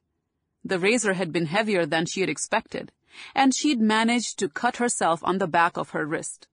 [0.64, 2.92] The razor had been heavier than she had expected,
[3.36, 6.48] and she'd managed to cut herself on the back of her wrist.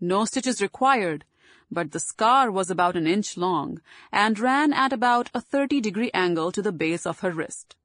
[0.00, 1.24] No stitches required,
[1.70, 6.10] but the scar was about an inch long and ran at about a 30 degree
[6.12, 7.76] angle to the base of her wrist.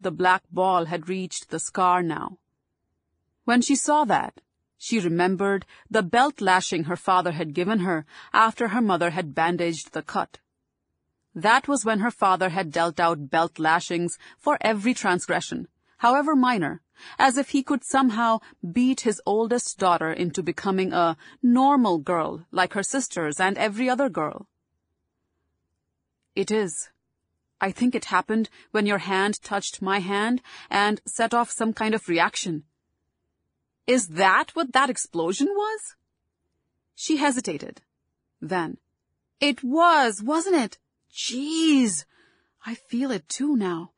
[0.00, 2.38] The black ball had reached the scar now.
[3.44, 4.40] When she saw that,
[4.76, 9.92] she remembered the belt lashing her father had given her after her mother had bandaged
[9.92, 10.38] the cut.
[11.34, 16.80] That was when her father had dealt out belt lashings for every transgression, however minor,
[17.18, 18.38] as if he could somehow
[18.72, 24.08] beat his oldest daughter into becoming a normal girl like her sisters and every other
[24.08, 24.48] girl.
[26.34, 26.88] It is,
[27.60, 31.94] I think it happened when your hand touched my hand and set off some kind
[31.94, 32.64] of reaction.
[33.86, 35.96] Is that what that explosion was?
[36.94, 37.80] She hesitated.
[38.40, 38.78] Then,
[39.40, 40.78] it was, wasn't it?
[41.12, 42.04] Jeez,
[42.64, 43.92] I feel it too now.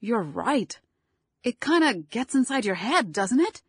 [0.00, 0.78] You're right.
[1.42, 3.62] It kinda gets inside your head, doesn't it?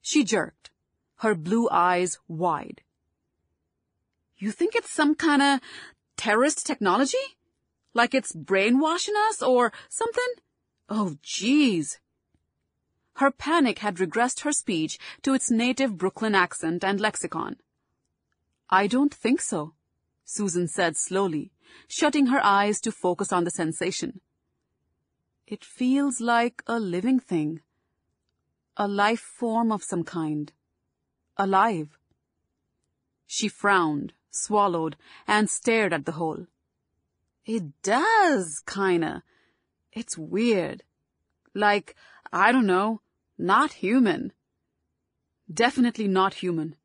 [0.00, 0.70] She jerked,
[1.16, 2.82] her blue eyes wide.
[4.36, 5.60] You think it's some kinda
[6.16, 7.36] terrorist technology?
[7.94, 10.34] Like it's brainwashing us or something?
[10.88, 11.98] Oh, jeez.
[13.14, 17.56] Her panic had regressed her speech to its native Brooklyn accent and lexicon.
[18.68, 19.74] I don't think so,
[20.24, 21.52] Susan said slowly,
[21.86, 24.20] shutting her eyes to focus on the sensation.
[25.46, 27.60] It feels like a living thing.
[28.76, 30.52] A life form of some kind.
[31.36, 31.96] Alive.
[33.26, 34.96] She frowned, swallowed,
[35.28, 36.46] and stared at the hole.
[37.46, 39.22] It does, kinda.
[39.92, 40.82] It's weird.
[41.54, 41.94] Like,
[42.32, 43.00] I don't know,
[43.38, 44.32] not human.
[45.52, 46.76] Definitely not human.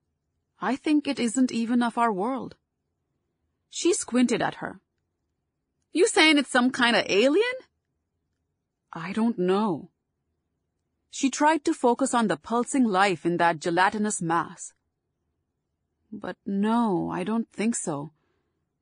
[0.62, 2.55] I think it isn't even of our world.
[3.70, 4.82] She squinted at her.
[5.91, 7.55] You saying it's some kind of alien?
[8.91, 9.89] I don't know.
[11.10, 14.74] She tried to focus on the pulsing life in that gelatinous mass.
[16.12, 18.12] But no, I don't think so.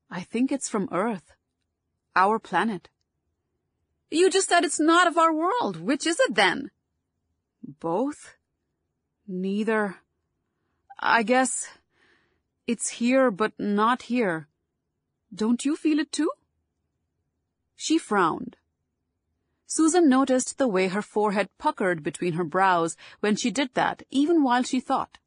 [0.10, 1.37] I think it's from Earth.
[2.18, 2.90] Our planet.
[4.10, 5.80] You just said it's not of our world.
[5.80, 6.72] Which is it then?
[7.80, 8.34] Both?
[9.28, 9.98] Neither.
[10.98, 11.68] I guess
[12.66, 14.48] it's here but not here.
[15.32, 16.32] Don't you feel it too?
[17.76, 18.58] She frowned.
[19.68, 24.42] Susan noticed the way her forehead puckered between her brows when she did that, even
[24.42, 25.20] while she thought.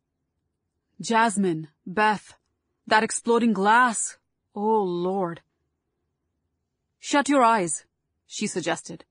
[1.00, 2.34] Jasmine, Beth,
[2.84, 4.18] that exploding glass.
[4.56, 5.42] Oh, Lord.
[7.00, 7.86] Shut your eyes,
[8.26, 9.04] she suggested.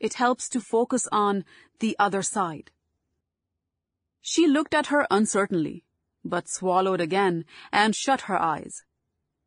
[0.00, 1.44] It helps to focus on
[1.78, 2.70] the other side.
[4.20, 5.84] She looked at her uncertainly,
[6.24, 8.84] but swallowed again and shut her eyes.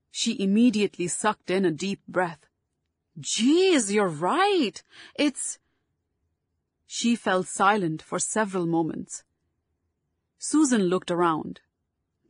[0.09, 2.45] She immediately sucked in a deep breath.
[3.19, 4.81] Geez, you're right.
[5.15, 5.59] It's...
[6.87, 9.23] She fell silent for several moments.
[10.37, 11.61] Susan looked around.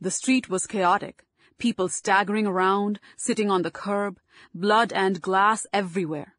[0.00, 1.24] The street was chaotic,
[1.58, 4.18] people staggering around, sitting on the curb,
[4.54, 6.34] blood and glass everywhere.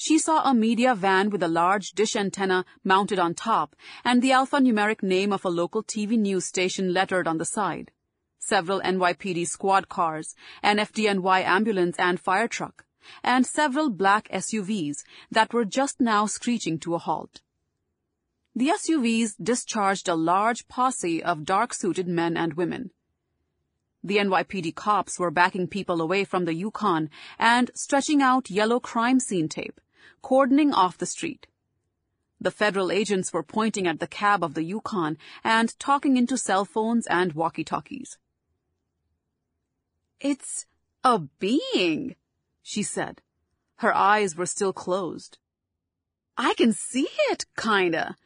[0.00, 3.74] She saw a media van with a large dish antenna mounted on top
[4.04, 7.90] and the alphanumeric name of a local TV news station lettered on the side.
[8.38, 12.86] Several NYPD squad cars, an FDNY ambulance and fire truck,
[13.24, 17.40] and several black SUVs that were just now screeching to a halt.
[18.54, 22.92] The SUVs discharged a large posse of dark-suited men and women.
[24.02, 29.18] The NYPD cops were backing people away from the Yukon and stretching out yellow crime
[29.18, 29.80] scene tape,
[30.22, 31.46] cordoning off the street.
[32.40, 36.64] The federal agents were pointing at the cab of the Yukon and talking into cell
[36.64, 38.18] phones and walkie-talkies.
[40.20, 40.66] It's
[41.02, 42.14] a being,
[42.62, 43.22] she said.
[43.76, 45.38] Her eyes were still closed.
[46.36, 48.16] I can see it, kinda.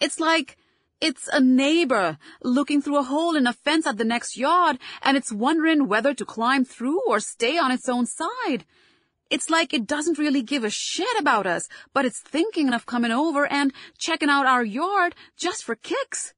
[0.00, 0.56] It's like
[1.00, 5.16] it's a neighbor looking through a hole in a fence at the next yard, and
[5.16, 8.64] it's wondering whether to climb through or stay on its own side.
[9.30, 13.12] It's like it doesn't really give a shit about us, but it's thinking of coming
[13.12, 16.34] over and checking out our yard just for kicks.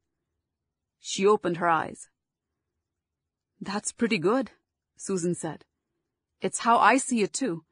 [0.99, 2.09] She opened her eyes.
[3.61, 4.51] That's pretty good,
[4.97, 5.65] Susan said.
[6.41, 7.65] It's how I see it too.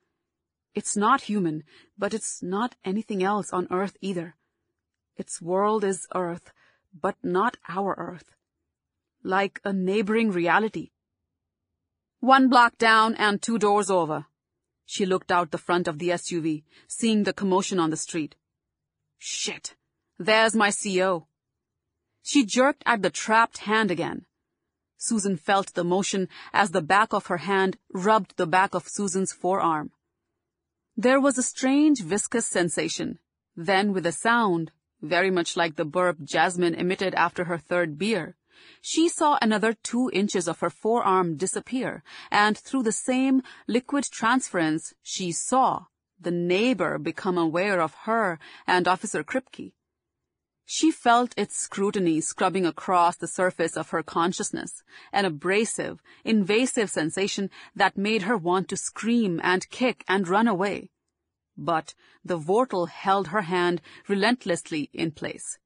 [0.74, 1.64] It's not human,
[1.98, 4.36] but it's not anything else on Earth either.
[5.16, 6.52] Its world is Earth,
[6.92, 8.34] but not our Earth.
[9.22, 10.90] Like a neighboring reality.
[12.20, 14.26] One block down and two doors over.
[14.86, 18.34] She looked out the front of the SUV, seeing the commotion on the street.
[19.18, 19.76] Shit.
[20.18, 21.28] There's my CO.
[22.22, 24.26] She jerked at the trapped hand again.
[24.96, 29.32] Susan felt the motion as the back of her hand rubbed the back of Susan's
[29.32, 29.92] forearm.
[30.96, 33.20] There was a strange viscous sensation.
[33.54, 38.36] Then with a sound, very much like the burp Jasmine emitted after her third beer.
[38.80, 44.94] She saw another two inches of her forearm disappear, and through the same liquid transference,
[45.02, 45.86] she saw
[46.20, 49.72] the neighbor become aware of her and Officer Kripke.
[50.64, 54.82] She felt its scrutiny scrubbing across the surface of her consciousness,
[55.12, 60.90] an abrasive, invasive sensation that made her want to scream and kick and run away
[61.58, 61.92] but
[62.24, 65.58] the Vortal held her hand relentlessly in place.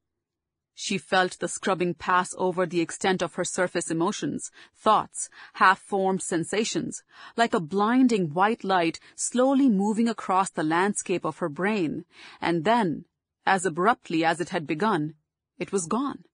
[0.75, 7.03] She felt the scrubbing pass over the extent of her surface emotions, thoughts, half-formed sensations,
[7.37, 12.07] like a blinding white light slowly moving across the landscape of her brain,
[12.41, 13.05] and then,
[13.45, 15.15] as abruptly as it had begun,
[15.59, 16.25] it was gone.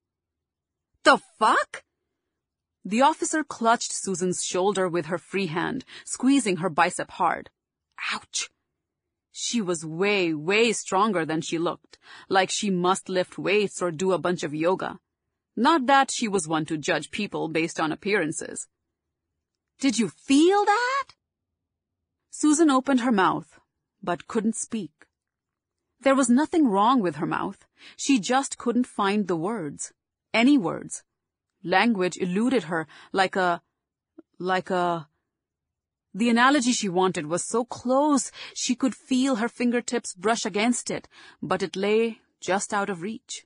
[1.02, 1.82] The fuck?
[2.84, 7.50] The officer clutched Susan's shoulder with her free hand, squeezing her bicep hard.
[8.12, 8.48] Ouch!
[9.40, 11.96] She was way, way stronger than she looked,
[12.28, 14.98] like she must lift weights or do a bunch of yoga.
[15.54, 18.66] Not that she was one to judge people based on appearances.
[19.78, 21.04] Did you feel that?
[22.30, 23.60] Susan opened her mouth,
[24.02, 25.06] but couldn't speak.
[26.00, 27.64] There was nothing wrong with her mouth.
[27.96, 29.92] She just couldn't find the words.
[30.34, 31.04] Any words.
[31.62, 33.62] Language eluded her like a...
[34.40, 35.06] like a...
[36.14, 41.08] The analogy she wanted was so close she could feel her fingertips brush against it,
[41.42, 43.44] but it lay just out of reach.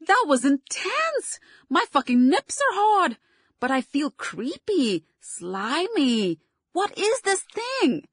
[0.00, 1.38] That was intense!
[1.68, 3.18] My fucking nips are hard!
[3.60, 6.40] But I feel creepy, slimy.
[6.72, 8.08] What is this thing?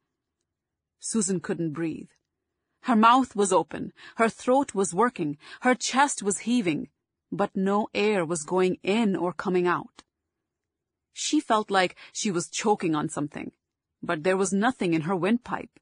[1.00, 2.10] Susan couldn't breathe.
[2.82, 6.90] Her mouth was open, her throat was working, her chest was heaving,
[7.32, 10.04] but no air was going in or coming out.
[11.14, 13.52] She felt like she was choking on something,
[14.02, 15.80] but there was nothing in her windpipe.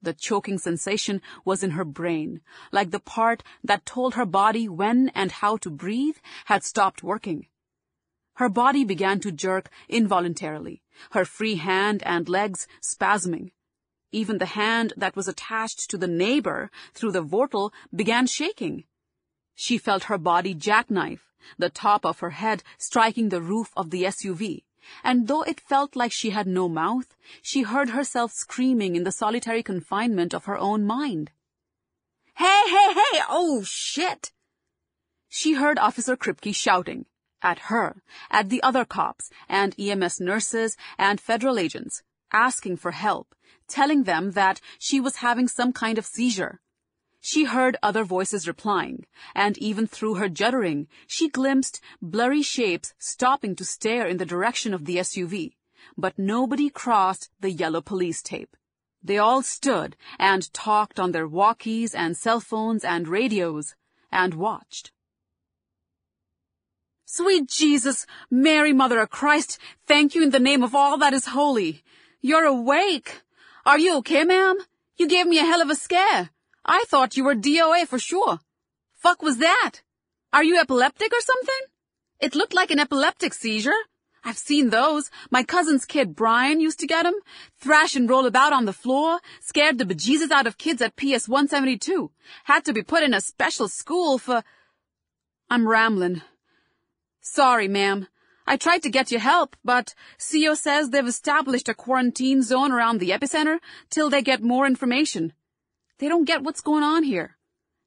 [0.00, 2.40] The choking sensation was in her brain,
[2.72, 7.46] like the part that told her body when and how to breathe had stopped working.
[8.34, 10.82] Her body began to jerk involuntarily,
[11.12, 13.52] her free hand and legs spasming.
[14.10, 18.84] Even the hand that was attached to the neighbor through the vortal began shaking.
[19.54, 24.04] She felt her body jackknife, the top of her head striking the roof of the
[24.04, 24.62] SUV
[25.04, 29.12] and though it felt like she had no mouth, she heard herself screaming in the
[29.12, 31.30] solitary confinement of her own mind.
[32.34, 33.20] Hey, hey, hey!
[33.28, 34.32] Oh, shit!
[35.28, 37.06] She heard Officer Kripke shouting.
[37.44, 43.34] At her, at the other cops, and EMS nurses, and federal agents, asking for help,
[43.66, 46.60] telling them that she was having some kind of seizure,
[47.24, 53.54] she heard other voices replying, and even through her juddering, she glimpsed blurry shapes stopping
[53.54, 55.52] to stare in the direction of the SUV.
[55.96, 58.56] But nobody crossed the yellow police tape.
[59.04, 63.76] They all stood and talked on their walkies and cell phones and radios
[64.10, 64.90] and watched.
[67.04, 71.26] Sweet Jesus, Mary, Mother of Christ, thank you in the name of all that is
[71.26, 71.84] holy.
[72.20, 73.22] You're awake.
[73.64, 74.58] Are you okay, ma'am?
[74.96, 76.30] You gave me a hell of a scare.
[76.64, 78.40] I thought you were DOA for sure.
[78.94, 79.82] Fuck was that?
[80.32, 81.62] Are you epileptic or something?
[82.20, 83.82] It looked like an epileptic seizure.
[84.24, 85.10] I've seen those.
[85.30, 87.14] My cousin's kid Brian used to get 'em.
[87.58, 89.20] Thrash and roll about on the floor.
[89.40, 92.12] Scared the bejesus out of kids at PS 172.
[92.44, 94.44] Had to be put in a special school for...
[95.50, 96.22] I'm rambling.
[97.20, 98.06] Sorry, ma'am.
[98.46, 102.98] I tried to get you help, but CO says they've established a quarantine zone around
[102.98, 103.58] the epicenter
[103.90, 105.32] till they get more information.
[106.02, 107.36] They don't get what's going on here.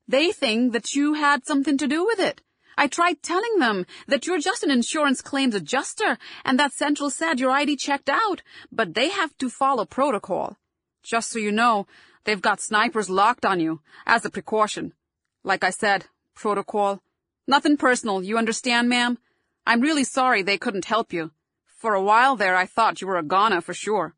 [0.08, 2.40] They think that you had something to do with it.
[2.78, 7.42] I tried telling them that you're just an insurance claims adjuster and that Central said
[7.42, 8.42] your ID checked out,
[8.72, 10.56] but they have to follow protocol.
[11.04, 11.88] Just so you know,
[12.24, 14.94] they've got snipers locked on you as a precaution.
[15.44, 16.06] Like I said,
[16.36, 17.02] protocol.
[17.48, 19.18] Nothing personal, you understand, ma'am?
[19.68, 21.32] I'm really sorry they couldn't help you.
[21.66, 24.16] For a while there, I thought you were a goner for sure.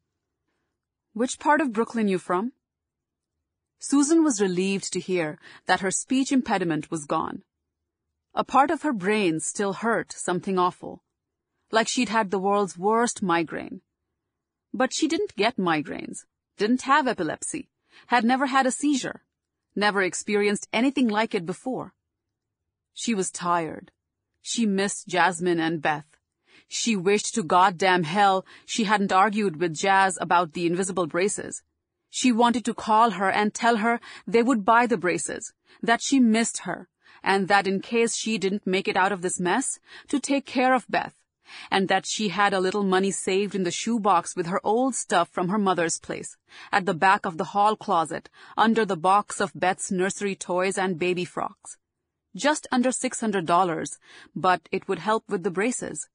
[1.14, 2.54] Which part of Brooklyn you from?
[3.80, 7.44] Susan was relieved to hear that her speech impediment was gone.
[8.34, 11.04] A part of her brain still hurt something awful,
[11.72, 13.82] like she'd had the world's worst migraine.
[14.74, 16.26] But she didn't get migraines,
[16.58, 17.70] didn't have epilepsy,
[18.08, 19.24] had never had a seizure,
[19.76, 21.94] never experienced anything like it before.
[22.94, 23.92] She was tired.
[24.42, 26.06] She missed Jasmine and Beth.
[26.68, 31.64] She wished to goddamn hell she hadn't argued with Jazz about the invisible braces.
[32.10, 36.20] She wanted to call her and tell her they would buy the braces, that she
[36.20, 36.88] missed her,
[37.24, 40.74] and that in case she didn't make it out of this mess, to take care
[40.74, 41.16] of Beth,
[41.70, 45.30] and that she had a little money saved in the shoebox with her old stuff
[45.30, 46.38] from her mother's place,
[46.72, 51.00] at the back of the hall closet, under the box of Beth's nursery toys and
[51.00, 51.78] baby frocks.
[52.36, 53.98] Just under six hundred dollars,
[54.36, 56.08] but it would help with the braces.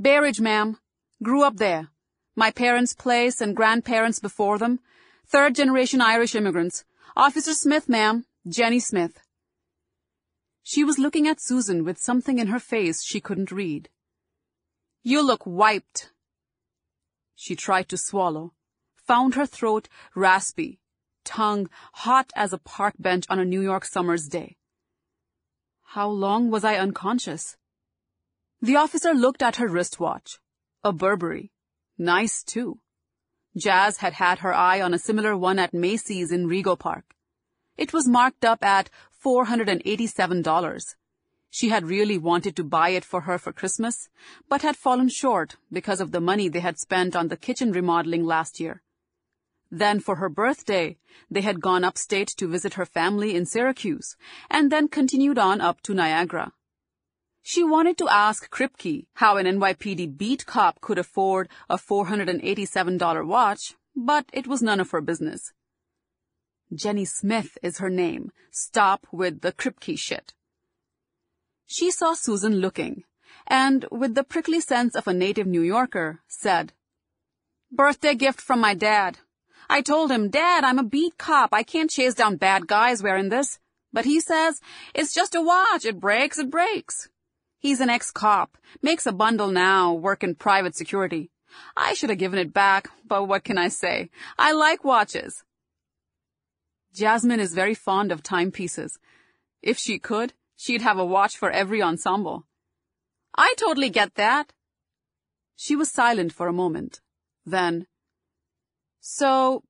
[0.00, 0.78] Bay Ridge, ma'am.
[1.22, 1.90] Grew up there.
[2.36, 4.80] My parents' place and grandparents before them.
[5.26, 6.84] Third generation Irish immigrants.
[7.16, 8.26] Officer Smith, ma'am.
[8.46, 9.20] Jenny Smith.
[10.62, 13.88] She was looking at Susan with something in her face she couldn't read.
[15.02, 16.10] You look wiped.
[17.36, 18.54] She tried to swallow,
[18.96, 20.80] found her throat raspy,
[21.24, 24.56] tongue hot as a park bench on a New York summer's day.
[25.82, 27.56] How long was I unconscious?
[28.60, 30.40] The officer looked at her wristwatch.
[30.82, 31.52] A Burberry.
[31.98, 32.80] Nice, too.
[33.56, 37.14] Jazz had had her eye on a similar one at Macy's in Rego Park.
[37.76, 38.90] It was marked up at
[39.24, 40.94] $487.
[41.50, 44.08] She had really wanted to buy it for her for Christmas,
[44.48, 48.24] but had fallen short because of the money they had spent on the kitchen remodeling
[48.24, 48.82] last year.
[49.70, 50.98] Then for her birthday,
[51.30, 54.16] they had gone upstate to visit her family in Syracuse,
[54.50, 56.52] and then continued on up to Niagara.
[57.46, 63.74] She wanted to ask Kripke how an NYPD beat cop could afford a $487 watch,
[63.94, 65.52] but it was none of her business.
[66.74, 68.32] Jenny Smith is her name.
[68.50, 70.32] Stop with the Kripke shit.
[71.66, 73.04] She saw Susan looking,
[73.46, 76.72] and with the prickly sense of a native New Yorker, said,
[77.70, 79.18] Birthday gift from my dad.
[79.68, 81.50] I told him, Dad, I'm a beat cop.
[81.52, 83.58] I can't chase down bad guys wearing this.
[83.92, 84.62] But he says,
[84.94, 85.84] it's just a watch.
[85.84, 87.10] It breaks, it breaks.
[87.64, 91.30] He's an ex-cop, makes a bundle now, work in private security.
[91.74, 94.10] I should have given it back, but what can I say?
[94.38, 95.44] I like watches.
[96.92, 98.98] Jasmine is very fond of timepieces.
[99.62, 102.44] If she could, she'd have a watch for every ensemble.
[103.34, 104.52] I totally get that.
[105.56, 107.00] She was silent for a moment.
[107.46, 107.86] Then,
[109.00, 109.64] so,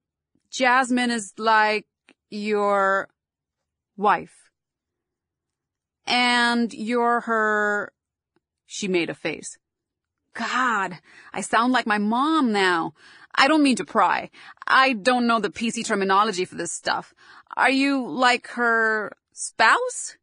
[0.51, 1.87] Jasmine is like
[2.29, 3.09] your
[3.97, 4.44] wife.
[6.07, 7.93] And you're her...
[8.67, 9.59] She made a face.
[10.35, 10.99] God,
[11.33, 12.95] I sound like my mom now.
[13.35, 14.31] I don't mean to pry.
[14.67, 17.15] I don't know the PC terminology for this stuff.
[17.57, 20.17] Are you like her spouse?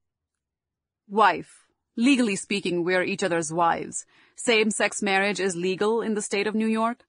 [1.07, 1.65] Wife.
[1.95, 4.05] Legally speaking, we're each other's wives.
[4.35, 7.05] Same-sex marriage is legal in the state of New York.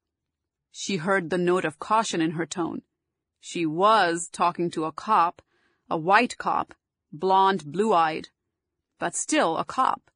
[0.70, 2.82] She heard the note of caution in her tone.
[3.40, 5.42] She was talking to a cop,
[5.88, 6.74] a white cop,
[7.12, 8.28] blonde, blue-eyed,
[9.02, 10.12] but still a cop.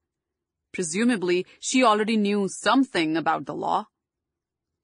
[0.72, 3.88] Presumably, she already knew something about the law.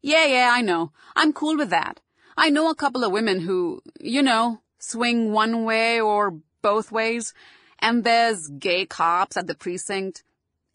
[0.00, 0.90] Yeah, yeah, I know.
[1.14, 2.00] I'm cool with that.
[2.36, 7.32] I know a couple of women who, you know, swing one way or both ways,
[7.78, 10.24] and there's gay cops at the precinct.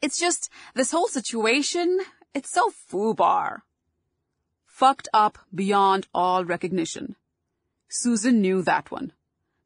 [0.02, 2.00] It's just, this whole situation,
[2.34, 3.64] it's so FUBAR
[4.68, 7.18] fucked up beyond all recognition.
[7.90, 9.12] Susan knew that one.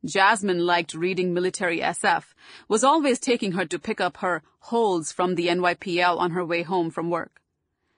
[0.03, 2.33] Jasmine liked reading military SF,
[2.67, 6.63] was always taking her to pick up her holds from the NYPL on her way
[6.63, 7.41] home from work.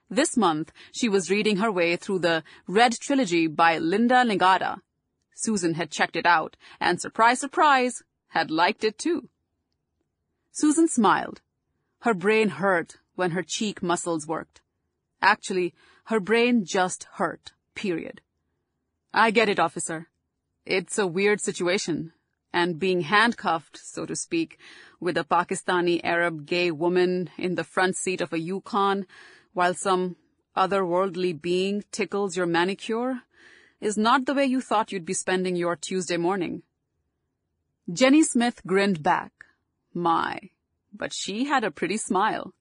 [0.10, 4.82] This month, she was reading her way through the Red Trilogy by Linda Nagata.
[5.34, 9.30] Susan had checked it out, and surprise, surprise, had liked it too.
[10.52, 11.42] Susan smiled.
[12.02, 14.62] Her brain hurt when her cheek muscles worked.
[15.22, 15.74] Actually,
[16.06, 18.22] her brain just hurt, period.
[19.14, 20.10] I get it, officer.
[20.66, 22.14] It's a weird situation,
[22.54, 24.58] and being handcuffed, so to speak,
[25.00, 29.06] with a Pakistani Arab gay woman in the front seat of a Yukon
[29.54, 30.16] while some
[30.56, 33.24] otherworldly being tickles your manicure
[33.82, 36.64] is not the way you thought you'd be spending your Tuesday morning.
[37.92, 39.32] Jenny Smith grinned back.
[39.94, 40.40] My,
[40.94, 42.54] but she had a pretty smile.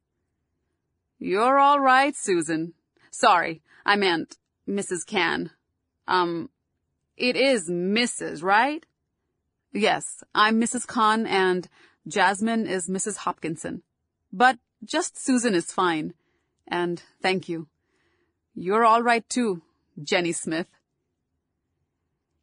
[1.19, 2.75] You're all right, Susan.
[3.11, 4.37] Sorry, I meant
[4.69, 5.07] Mrs.
[5.09, 5.51] Khan.
[6.09, 6.51] Um,
[7.17, 8.85] it is Mrs., right?
[9.73, 10.87] Yes, I'm Mrs.
[10.87, 11.69] Khan and
[12.07, 13.17] Jasmine is Mrs.
[13.19, 13.83] Hopkinson.
[14.33, 16.15] But just Susan is fine.
[16.67, 17.69] And thank you.
[18.55, 19.63] You're all right too,
[20.03, 20.67] Jenny Smith.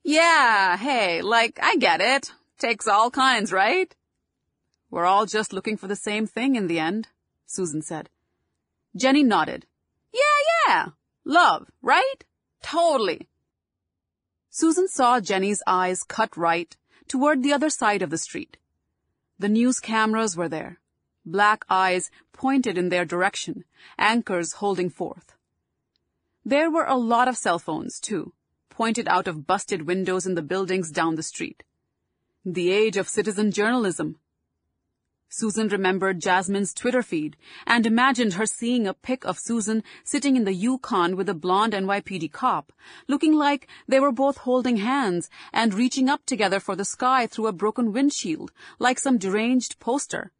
[0.03, 2.31] Yeah, hey, like, I get it.
[2.57, 3.95] Takes all kinds, right?
[4.89, 7.07] We're all just looking for the same thing in the end,
[7.45, 8.09] Susan said.
[8.95, 9.65] Jenny nodded.
[10.13, 10.19] Yeah,
[10.67, 10.85] yeah.
[11.23, 12.23] love, right?
[12.63, 13.28] Totally.
[14.49, 16.75] Susan saw Jenny's eyes cut right
[17.07, 18.57] toward the other side of the street.
[19.37, 20.79] The news cameras were there,
[21.25, 23.63] black eyes pointed in their direction,
[23.97, 25.35] anchors holding forth.
[26.43, 28.33] There were a lot of cell phones, too,
[28.69, 31.63] pointed out of busted windows in the buildings down the street.
[32.43, 34.17] The age of citizen journalism,
[35.31, 40.43] Susan remembered Jasmine's Twitter feed and imagined her seeing a pic of Susan sitting in
[40.43, 42.73] the Yukon with a blonde NYPD cop,
[43.07, 47.45] looking like they were both holding hands and reaching up together for the sky through
[47.45, 50.31] a broken windshield, like some deranged poster.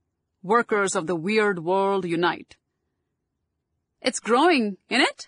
[0.42, 2.58] Workers of the weird world unite.
[4.02, 5.28] It's growing, isn't it?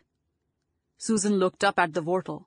[0.98, 2.46] Susan looked up at the vortal.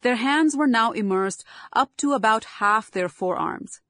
[0.00, 3.82] Their hands were now immersed up to about half their forearms.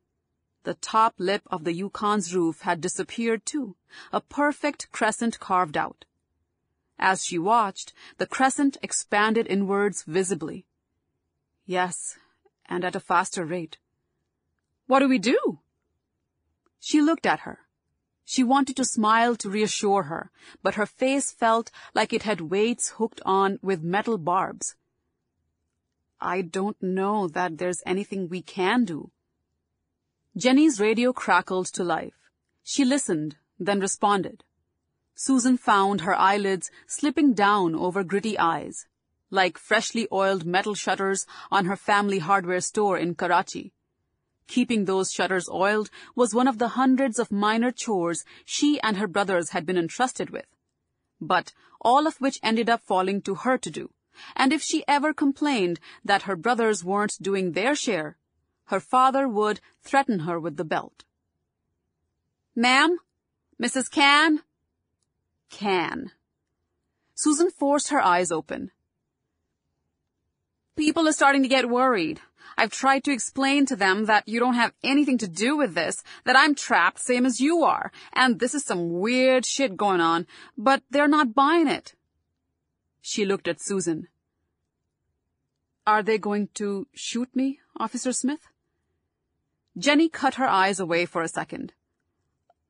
[0.64, 3.76] The top lip of the Yukon's roof had disappeared too,
[4.12, 6.04] a perfect crescent carved out.
[6.98, 10.66] As she watched, the crescent expanded inwards visibly.
[11.64, 12.18] Yes,
[12.66, 13.78] and at a faster rate.
[14.86, 15.60] What do we do?
[16.78, 17.60] She looked at her.
[18.24, 20.30] She wanted to smile to reassure her,
[20.62, 24.76] but her face felt like it had weights hooked on with metal barbs.
[26.20, 29.10] I don't know that there's anything we can do,
[30.36, 32.30] Jenny's radio crackled to life.
[32.62, 34.44] She listened, then responded.
[35.12, 38.86] Susan found her eyelids slipping down over gritty eyes,
[39.28, 43.72] like freshly oiled metal shutters on her family hardware store in Karachi.
[44.46, 49.08] Keeping those shutters oiled was one of the hundreds of minor chores she and her
[49.08, 50.46] brothers had been entrusted with,
[51.20, 53.90] but all of which ended up falling to her to do.
[54.36, 58.16] And if she ever complained that her brothers weren't doing their share,
[58.70, 61.04] her father would threaten her with the belt.
[62.54, 62.98] Ma'am?
[63.60, 63.90] Mrs.
[63.90, 64.42] Khan?
[65.50, 66.12] Khan.
[67.14, 68.70] Susan forced her eyes open.
[70.76, 72.20] People are starting to get worried.
[72.56, 76.04] I've tried to explain to them that you don't have anything to do with this,
[76.24, 80.28] that I'm trapped same as you are, and this is some weird shit going on,
[80.56, 81.94] but they're not buying it.
[83.00, 84.06] She looked at Susan.
[85.88, 88.49] Are they going to shoot me, Officer Smith?
[89.76, 91.72] Jenny cut her eyes away for a second.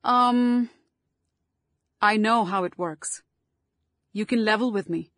[0.03, 0.69] Um,
[2.01, 3.23] I know how it works.
[4.13, 5.11] You can level with me.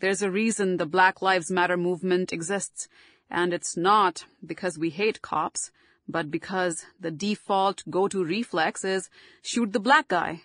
[0.00, 2.88] There's a reason the Black Lives Matter movement exists,
[3.30, 5.70] and it's not because we hate cops,
[6.08, 9.08] but because the default go-to reflex is
[9.42, 10.42] shoot the black guy.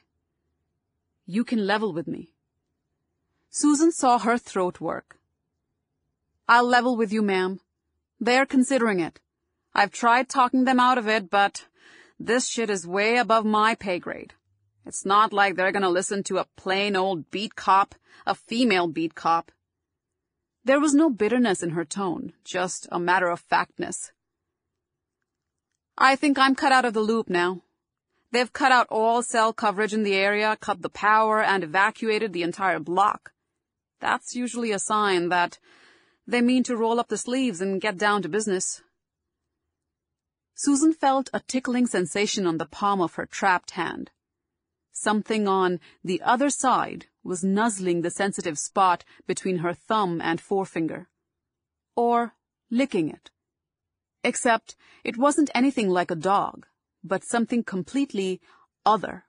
[1.26, 2.32] You can level with me.
[3.50, 5.18] Susan saw her throat work.
[6.48, 7.60] I'll level with you, ma'am.
[8.20, 9.20] They're considering it.
[9.74, 11.66] I've tried talking them out of it, but
[12.20, 14.34] this shit is way above my pay grade.
[14.86, 17.96] It's not like they're gonna listen to a plain old beat cop,
[18.26, 19.52] a female beat cop.
[20.66, 24.12] There was no bitterness in her tone, just a matter of factness.
[25.98, 27.62] I think I'm cut out of the loop now.
[28.32, 32.44] They've cut out all cell coverage in the area, cut the power, and evacuated the
[32.44, 33.34] entire block.
[34.00, 35.60] That's usually a sign that
[36.28, 38.82] they mean to roll up the sleeves and get down to business.
[40.62, 44.12] Susan felt a tickling sensation on the palm of her trapped hand.
[44.92, 51.08] Something on the other side was nuzzling the sensitive spot between her thumb and forefinger.
[51.96, 52.34] Or
[52.70, 53.32] licking it.
[54.22, 56.66] Except it wasn't anything like a dog,
[57.06, 58.42] but something completely
[58.86, 59.24] other.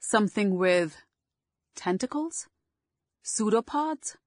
[0.00, 0.98] Something with
[1.76, 2.46] tentacles?
[3.22, 4.18] Pseudopods?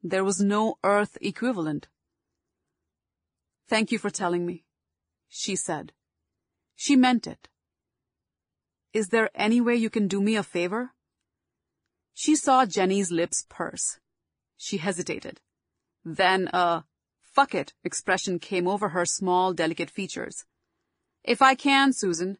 [0.00, 1.88] There was no Earth equivalent.
[3.66, 4.63] Thank you for telling me,
[5.28, 5.92] she said.
[6.74, 7.48] She meant it.
[8.92, 10.92] Is there any way you can do me a favor?
[12.14, 13.98] She saw Jenny's lips purse.
[14.56, 15.40] She hesitated.
[16.04, 16.84] Then a
[17.20, 20.44] fuck it expression came over her small, delicate features.
[21.24, 22.38] If I can, Susan.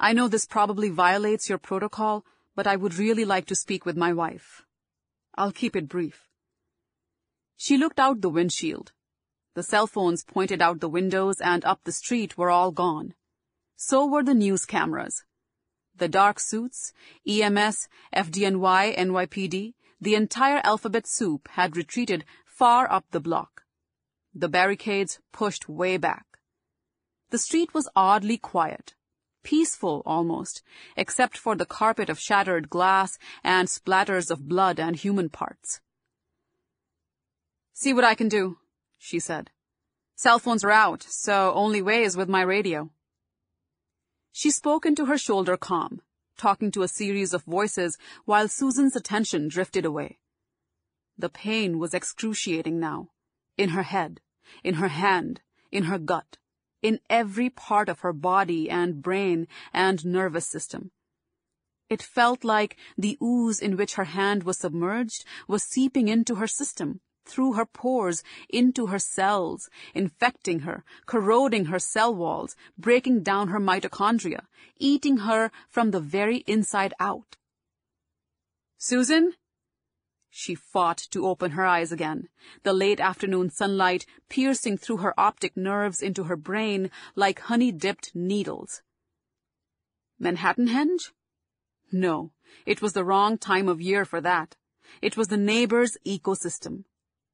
[0.00, 3.96] I know this probably violates your protocol, but I would really like to speak with
[3.96, 4.62] my wife.
[5.34, 6.28] I'll keep it brief.
[7.56, 8.92] She looked out the windshield.
[9.58, 13.14] The cell phones pointed out the windows and up the street were all gone.
[13.74, 15.24] So were the news cameras.
[15.96, 16.92] The dark suits,
[17.26, 23.64] EMS, FDNY, NYPD, the entire alphabet soup had retreated far up the block.
[24.32, 26.38] The barricades pushed way back.
[27.30, 28.94] The street was oddly quiet,
[29.42, 30.62] peaceful almost,
[30.96, 35.80] except for the carpet of shattered glass and splatters of blood and human parts.
[37.72, 38.58] See what I can do,
[38.98, 39.50] she said.
[40.16, 42.90] Cell phones are out, so only way is with my radio.
[44.32, 46.02] She spoke into her shoulder com,
[46.36, 50.18] talking to a series of voices while Susan's attention drifted away.
[51.16, 53.10] The pain was excruciating now.
[53.56, 54.20] In her head,
[54.62, 55.40] in her hand,
[55.72, 56.38] in her gut,
[56.82, 60.92] in every part of her body and brain and nervous system.
[61.88, 66.46] It felt like the ooze in which her hand was submerged was seeping into her
[66.46, 73.48] system, through her pores into her cells, infecting her, corroding her cell walls, breaking down
[73.48, 74.46] her mitochondria,
[74.78, 77.36] eating her from the very inside out.
[78.78, 79.34] Susan?
[80.30, 82.28] She fought to open her eyes again,
[82.62, 88.82] the late afternoon sunlight piercing through her optic nerves into her brain like honey-dipped needles.
[90.20, 91.12] Manhattanhenge?
[91.90, 92.32] No,
[92.66, 94.56] it was the wrong time of year for that.
[95.00, 96.84] It was the neighbor's ecosystem.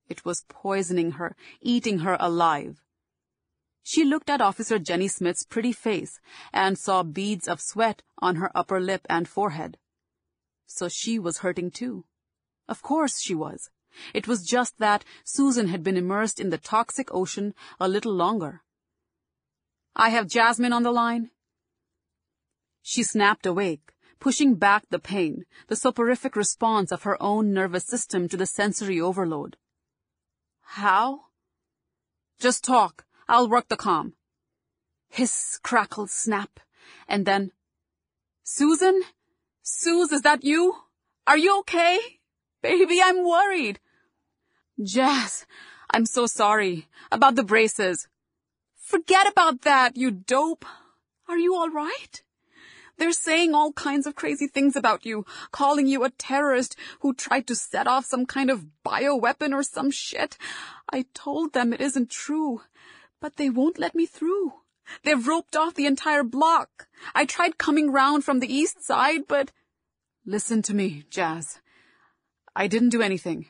[0.09, 2.83] It was poisoning her, eating her alive.
[3.83, 6.21] She looked at Officer Jenny Smith's pretty face
[6.53, 9.79] and saw beads of sweat on her upper lip and forehead.
[10.67, 12.05] So she was hurting too.
[12.67, 13.71] Of course she was.
[14.13, 18.63] It was just that Susan had been immersed in the toxic ocean a little longer.
[19.95, 21.31] I have Jasmine on the line.
[22.83, 28.29] She snapped awake, pushing back the pain, the soporific response of her own nervous system
[28.29, 29.57] to the sensory overload.
[30.65, 31.27] How?
[32.41, 33.05] Just talk.
[33.29, 34.15] I'll work the com.
[35.09, 36.61] Hiss, crackle, snap,
[37.09, 37.53] and then,
[38.43, 39.03] Susan?
[39.63, 40.75] Suze, is that you?
[41.27, 41.99] Are you okay?
[42.63, 43.79] Baby, I'm worried.
[44.83, 45.47] Jazz,
[45.91, 46.89] I'm so sorry.
[47.13, 48.09] About the braces.
[48.77, 50.65] Forget about that, you dope.
[51.29, 52.23] Are you alright?
[52.99, 57.47] They're saying all kinds of crazy things about you, calling you a terrorist who tried
[57.49, 60.39] to set off some kind of bioweapon or some shit.
[60.93, 62.63] I told them it isn't true.
[63.21, 64.53] But they won't let me through.
[65.03, 66.89] They've roped off the entire block.
[67.15, 69.51] I tried coming round from the east side, but...
[70.27, 71.61] Listen to me, Jazz.
[72.55, 73.47] I didn't do anything.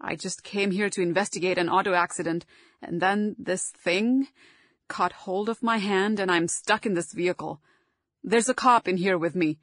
[0.00, 2.46] I just came here to investigate an auto accident,
[2.82, 4.28] and then this thing
[4.88, 7.60] caught hold of my hand and I'm stuck in this vehicle.
[8.22, 9.58] There's a cop in here with me.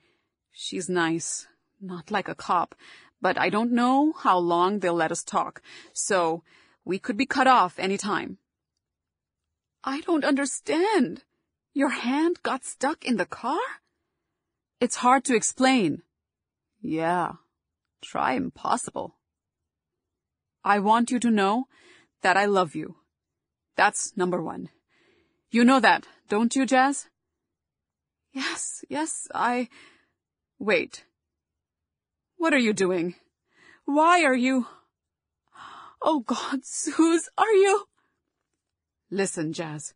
[0.52, 1.48] She's nice.
[1.80, 2.76] Not like a cop,
[3.22, 5.62] but I don't know how long they'll let us talk,
[5.94, 6.44] so
[6.84, 8.40] we could be cut off any time.
[9.84, 11.24] I don't understand.
[11.74, 13.60] Your hand got stuck in the car?
[14.80, 16.02] It's hard to explain.
[16.82, 17.34] Yeah,
[18.02, 19.18] try impossible.
[20.64, 21.68] I want you to know
[22.22, 22.96] that I love you.
[23.76, 24.70] That's number one.
[25.52, 27.08] You know that, don't you, Jazz?
[28.38, 29.68] Yes, yes, I...
[30.60, 31.06] Wait.
[32.38, 33.16] What are you doing?
[33.86, 34.68] Why are you...
[36.04, 37.86] Oh God, Suze, are you...
[39.10, 39.96] Listen, Jazz.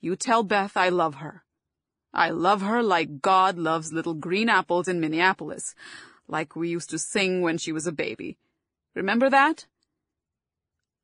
[0.00, 1.44] You tell Beth I love her.
[2.12, 5.76] I love her like God loves little green apples in Minneapolis,
[6.26, 8.36] like we used to sing when she was a baby.
[8.96, 9.66] Remember that?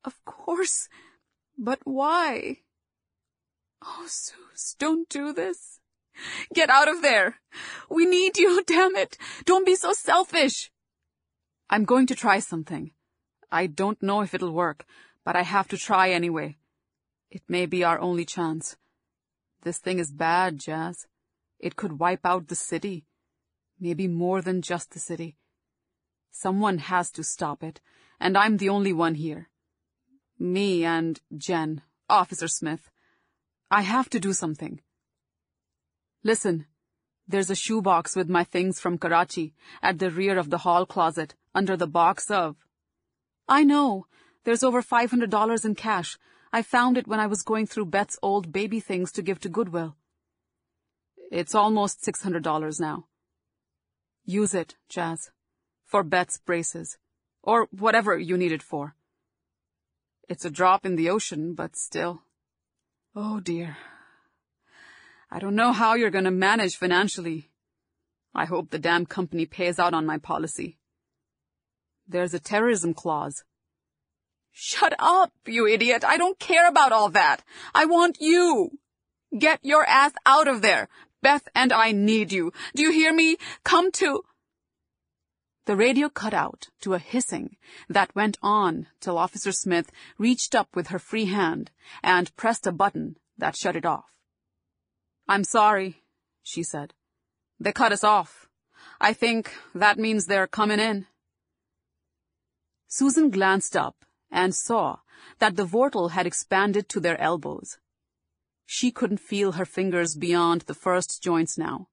[0.05, 0.89] Of course.
[1.57, 2.62] But why?
[3.85, 5.76] Oh, Suze, don't do this.
[6.55, 7.37] Get out of there.
[7.91, 9.19] We need you, damn it.
[9.45, 10.71] Don't be so selfish.
[11.69, 12.93] I'm going to try something.
[13.51, 14.85] I don't know if it'll work,
[15.25, 16.57] but I have to try anyway.
[17.31, 18.77] It may be our only chance.
[19.62, 21.07] This thing is bad, Jazz.
[21.59, 23.07] It could wipe out the city.
[23.81, 25.37] Maybe more than just the city.
[26.31, 27.81] Someone has to stop it,
[28.21, 29.49] and I'm the only one here.
[30.39, 32.91] Me and Jen, Officer Smith.
[33.71, 34.81] I have to do something.
[36.23, 36.67] Listen,
[37.29, 41.35] there's a shoebox with my things from Karachi at the rear of the hall closet
[41.55, 42.57] under the box of.
[43.49, 44.07] I know.
[44.45, 46.19] There's over $500 in cash.
[46.53, 49.49] I found it when I was going through Beth's old baby things to give to
[49.49, 49.97] Goodwill.
[51.33, 53.07] It's almost $600 now.
[54.25, 55.31] Use it, Jazz,
[55.85, 56.99] for Beth's braces,
[57.43, 58.95] or whatever you need it for.
[60.29, 62.23] It's a drop in the ocean, but still.
[63.14, 63.77] Oh dear.
[65.31, 67.51] I don't know how you're gonna manage financially.
[68.35, 70.79] I hope the damn company pays out on my policy.
[72.07, 73.45] There's a terrorism clause.
[74.53, 76.05] Shut up, you idiot.
[76.05, 77.43] I don't care about all that.
[77.74, 78.70] I want you.
[79.37, 80.89] Get your ass out of there.
[81.22, 82.53] Beth and I need you.
[82.74, 83.37] Do you hear me?
[83.64, 84.22] Come to...
[85.66, 87.57] The radio cut out to a hissing
[87.89, 91.72] that went on till Officer Smith reached up with her free hand
[92.03, 94.16] and pressed a button that shut it off.
[95.29, 96.03] I'm sorry,
[96.43, 96.95] she said.
[97.59, 98.49] They cut us off.
[99.01, 101.07] I think that means they're coming in.
[102.87, 104.99] Susan glanced up and saw
[105.39, 107.79] that the vortal had expanded to their elbows.
[108.64, 111.89] She couldn't feel her fingers beyond the first joints now.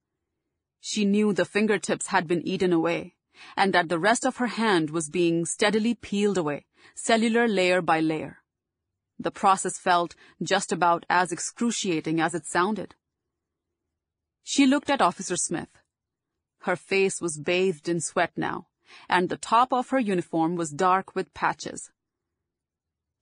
[0.80, 3.16] She knew the fingertips had been eaten away
[3.56, 6.66] and that the rest of her hand was being steadily peeled away,
[6.96, 8.40] cellular layer by layer.
[9.20, 12.96] The process felt just about as excruciating as it sounded.
[14.44, 15.70] She looked at Officer Smith.
[16.60, 18.68] Her face was bathed in sweat now,
[19.10, 21.92] and the top of her uniform was dark with patches.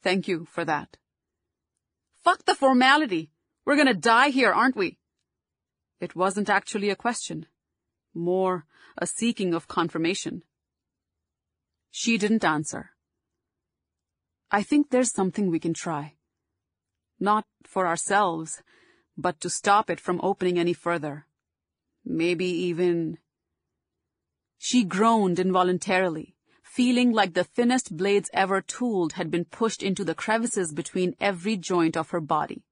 [0.02, 0.98] Thank you for that.
[2.24, 3.32] Fuck the formality.
[3.66, 4.98] We're gonna die here, aren't we?
[6.00, 7.46] It wasn't actually a question.
[8.14, 8.66] More
[8.98, 10.44] a seeking of confirmation.
[11.92, 12.92] She didn't answer.
[14.50, 16.16] I think there's something we can try.
[17.20, 18.62] Not for ourselves,
[19.22, 21.28] but to stop it from opening any further.
[22.04, 23.20] Maybe even...
[24.58, 30.16] She groaned involuntarily, feeling like the thinnest blades ever tooled had been pushed into the
[30.16, 32.64] crevices between every joint of her body.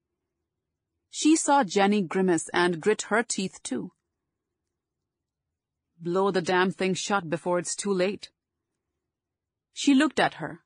[1.10, 3.92] She saw Jenny grimace and grit her teeth too.
[6.00, 8.30] Blow the damn thing shut before it's too late.
[9.72, 10.60] She looked at her,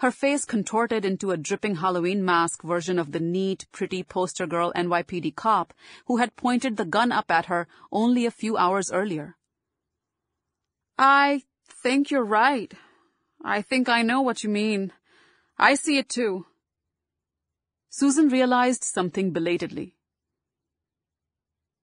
[0.00, 4.72] her face contorted into a dripping Halloween mask version of the neat, pretty poster girl
[4.74, 5.74] NYPD cop
[6.06, 9.36] who had pointed the gun up at her only a few hours earlier.
[10.98, 12.72] I think you're right.
[13.44, 14.92] I think I know what you mean.
[15.58, 16.46] I see it too.
[17.90, 19.96] Susan realized something belatedly.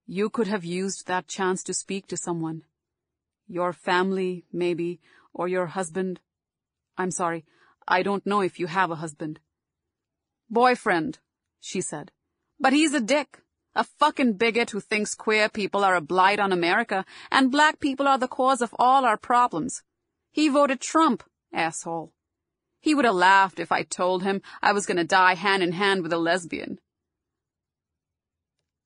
[0.08, 2.62] You could have used that chance to speak to someone.
[3.46, 5.00] Your family, maybe,
[5.32, 6.18] or your husband.
[6.96, 7.44] I'm sorry,
[7.88, 9.40] I don't know if you have a husband.
[10.50, 11.18] Boyfriend,
[11.58, 12.12] she said.
[12.60, 13.40] But he's a dick.
[13.74, 18.06] A fucking bigot who thinks queer people are a blight on America and black people
[18.06, 19.82] are the cause of all our problems.
[20.30, 21.22] He voted Trump,
[21.52, 22.12] asshole.
[22.80, 25.72] He would have laughed if I told him I was going to die hand in
[25.72, 26.78] hand with a lesbian.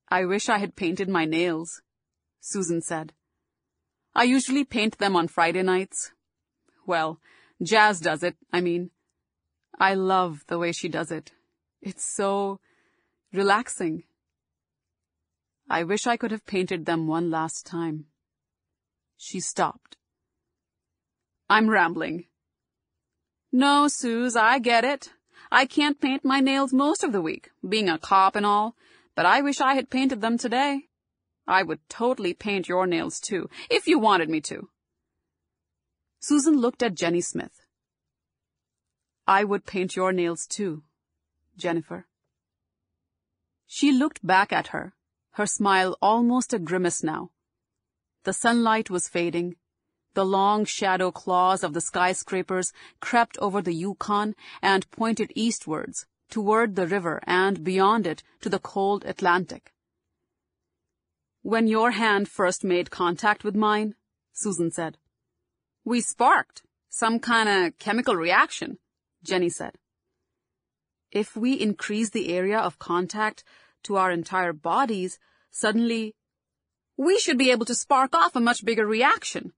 [0.08, 1.82] I wish I had painted my nails,
[2.40, 3.12] Susan said.
[4.14, 6.12] I usually paint them on Friday nights.
[6.86, 7.18] Well,
[7.62, 8.90] Jazz does it, I mean.
[9.78, 11.32] I love the way she does it.
[11.80, 12.60] It's so
[13.32, 14.04] relaxing.
[15.68, 18.06] I wish I could have painted them one last time.
[19.16, 19.96] She stopped.
[21.48, 22.26] I'm rambling.
[23.52, 25.10] No, Suze, I get it.
[25.50, 28.74] I can't paint my nails most of the week, being a cop and all,
[29.14, 30.88] but I wish I had painted them today.
[31.46, 34.68] I would totally paint your nails too, if you wanted me to.
[36.24, 37.62] Susan looked at Jenny Smith.
[39.26, 40.84] I would paint your nails too,
[41.56, 42.06] Jennifer.
[43.66, 44.94] She looked back at her,
[45.32, 47.32] her smile almost a grimace now.
[48.22, 49.56] The sunlight was fading.
[50.14, 56.76] The long shadow claws of the skyscrapers crept over the Yukon and pointed eastwards, toward
[56.76, 59.72] the river and beyond it to the cold Atlantic.
[61.42, 63.96] When your hand first made contact with mine,
[64.32, 64.98] Susan said.
[65.84, 66.62] We sparked.
[66.88, 68.78] Some kind of chemical reaction,
[69.22, 69.72] Jenny said.
[71.10, 73.44] If we increase the area of contact
[73.84, 75.18] to our entire bodies,
[75.50, 76.14] suddenly
[76.96, 79.52] we should be able to spark off a much bigger reaction.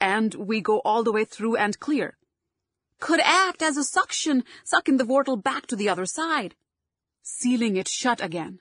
[0.00, 2.16] And we go all the way through and clear
[3.00, 6.54] could act as a suction, sucking the vortal back to the other side,
[7.22, 8.60] sealing it shut again.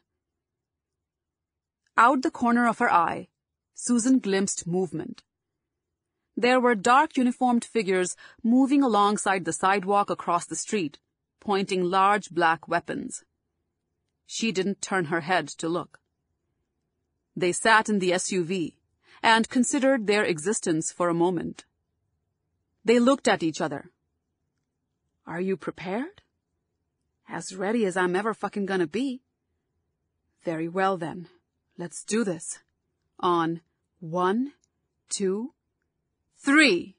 [1.97, 3.27] Out the corner of her eye,
[3.73, 5.23] Susan glimpsed movement.
[6.39, 10.97] There were dark uniformed figures moving alongside the sidewalk across the street,
[11.41, 13.25] pointing large black weapons.
[14.25, 15.99] She didn't turn her head to look.
[17.35, 18.75] They sat in the SUV
[19.21, 21.65] and considered their existence for a moment.
[22.85, 23.91] They looked at each other,
[25.27, 26.21] are you prepared?
[27.27, 29.23] As ready as I'm ever fucking gonna be.
[30.45, 31.27] Very well then.
[31.77, 32.59] Let's do this.
[33.19, 33.59] On
[33.99, 34.53] one,
[35.09, 35.53] two,
[36.39, 36.95] three.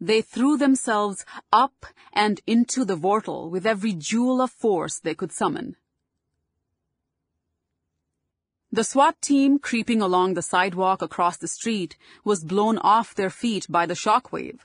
[0.00, 5.32] They threw themselves up and into the vortal with every joule of force they could
[5.32, 5.76] summon.
[8.70, 13.66] The SWAT team creeping along the sidewalk across the street was blown off their feet
[13.70, 14.58] by the shockwave.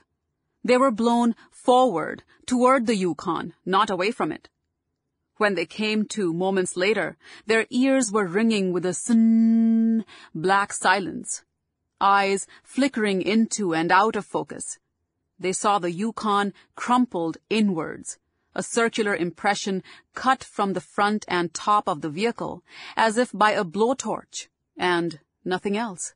[0.64, 4.48] They were blown forward toward the Yukon, not away from it.
[5.36, 11.44] When they came to moments later, their ears were ringing with a sun black silence,
[12.00, 14.78] eyes flickering into and out of focus.
[15.38, 18.18] They saw the Yukon crumpled inwards,
[18.54, 19.82] a circular impression
[20.14, 22.62] cut from the front and top of the vehicle,
[22.96, 26.14] as if by a blowtorch, and nothing else.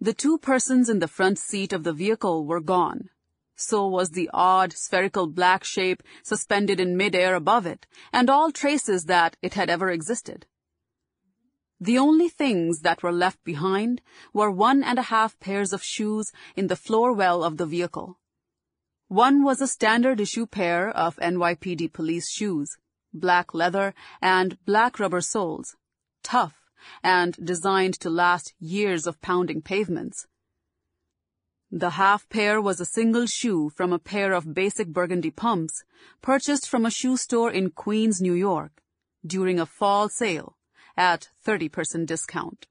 [0.00, 3.10] The two persons in the front seat of the vehicle were gone,
[3.54, 9.04] so was the odd spherical black shape suspended in midair above it, and all traces
[9.04, 10.46] that it had ever existed.
[11.82, 14.02] The only things that were left behind
[14.32, 18.20] were one and a half pairs of shoes in the floor well of the vehicle.
[19.08, 22.76] One was a standard issue pair of NYPD police shoes,
[23.12, 25.74] black leather and black rubber soles,
[26.22, 26.54] tough
[27.02, 30.28] and designed to last years of pounding pavements.
[31.72, 35.82] The half pair was a single shoe from a pair of basic burgundy pumps
[36.20, 38.84] purchased from a shoe store in Queens, New York
[39.26, 40.56] during a fall sale
[40.96, 42.66] at 30% discount.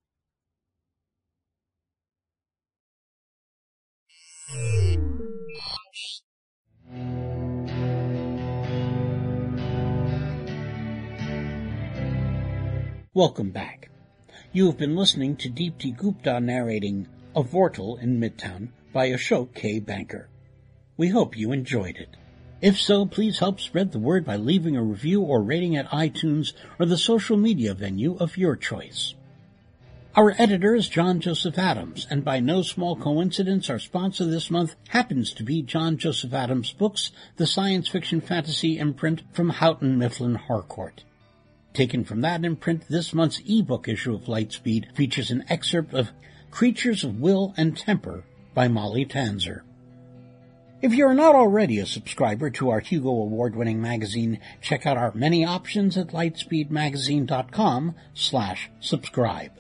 [13.14, 13.90] Welcome back.
[14.54, 19.80] You have been listening to Deepti Gupta narrating A Vortal in Midtown by Ashok K.
[19.80, 20.30] Banker.
[20.96, 22.16] We hope you enjoyed it.
[22.62, 26.54] If so, please help spread the word by leaving a review or rating at iTunes
[26.80, 29.16] or the social media venue of your choice.
[30.14, 34.76] Our editor is John Joseph Adams, and by no small coincidence, our sponsor this month
[34.90, 40.36] happens to be John Joseph Adams Books, the science fiction fantasy imprint from Houghton Mifflin
[40.36, 41.04] Harcourt.
[41.74, 46.12] Taken from that imprint, this month's ebook issue of Lightspeed features an excerpt of
[46.52, 49.62] Creatures of Will and Temper by Molly Tanzer.
[50.82, 55.46] If you're not already a subscriber to our Hugo Award-winning magazine, check out our many
[55.46, 59.52] options at lightspeedmagazine.com slash subscribe.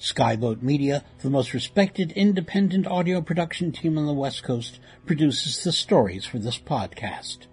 [0.00, 5.70] Skyboat Media, the most respected independent audio production team on the West Coast, produces the
[5.70, 7.46] stories for this podcast.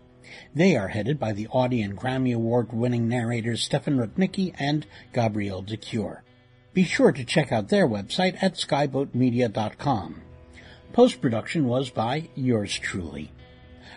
[0.55, 5.77] They are headed by the Audie and Grammy Award-winning narrators Stefan Rudnicki and Gabrielle de
[6.73, 10.23] Be sure to check out their website at skyboatmedia.com.
[10.93, 13.31] Post-production was by yours truly.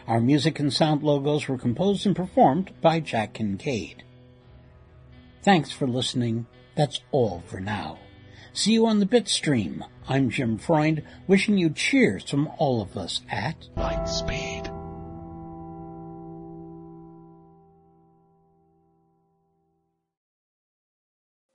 [0.07, 4.05] Our music and sound logos were composed and performed by Jack Kincaid.
[5.42, 6.47] Thanks for listening.
[6.76, 7.99] That's all for now.
[8.53, 9.82] See you on the Bitstream.
[10.09, 14.84] I'm Jim Freund, wishing you cheers from all of us at Lightspeed.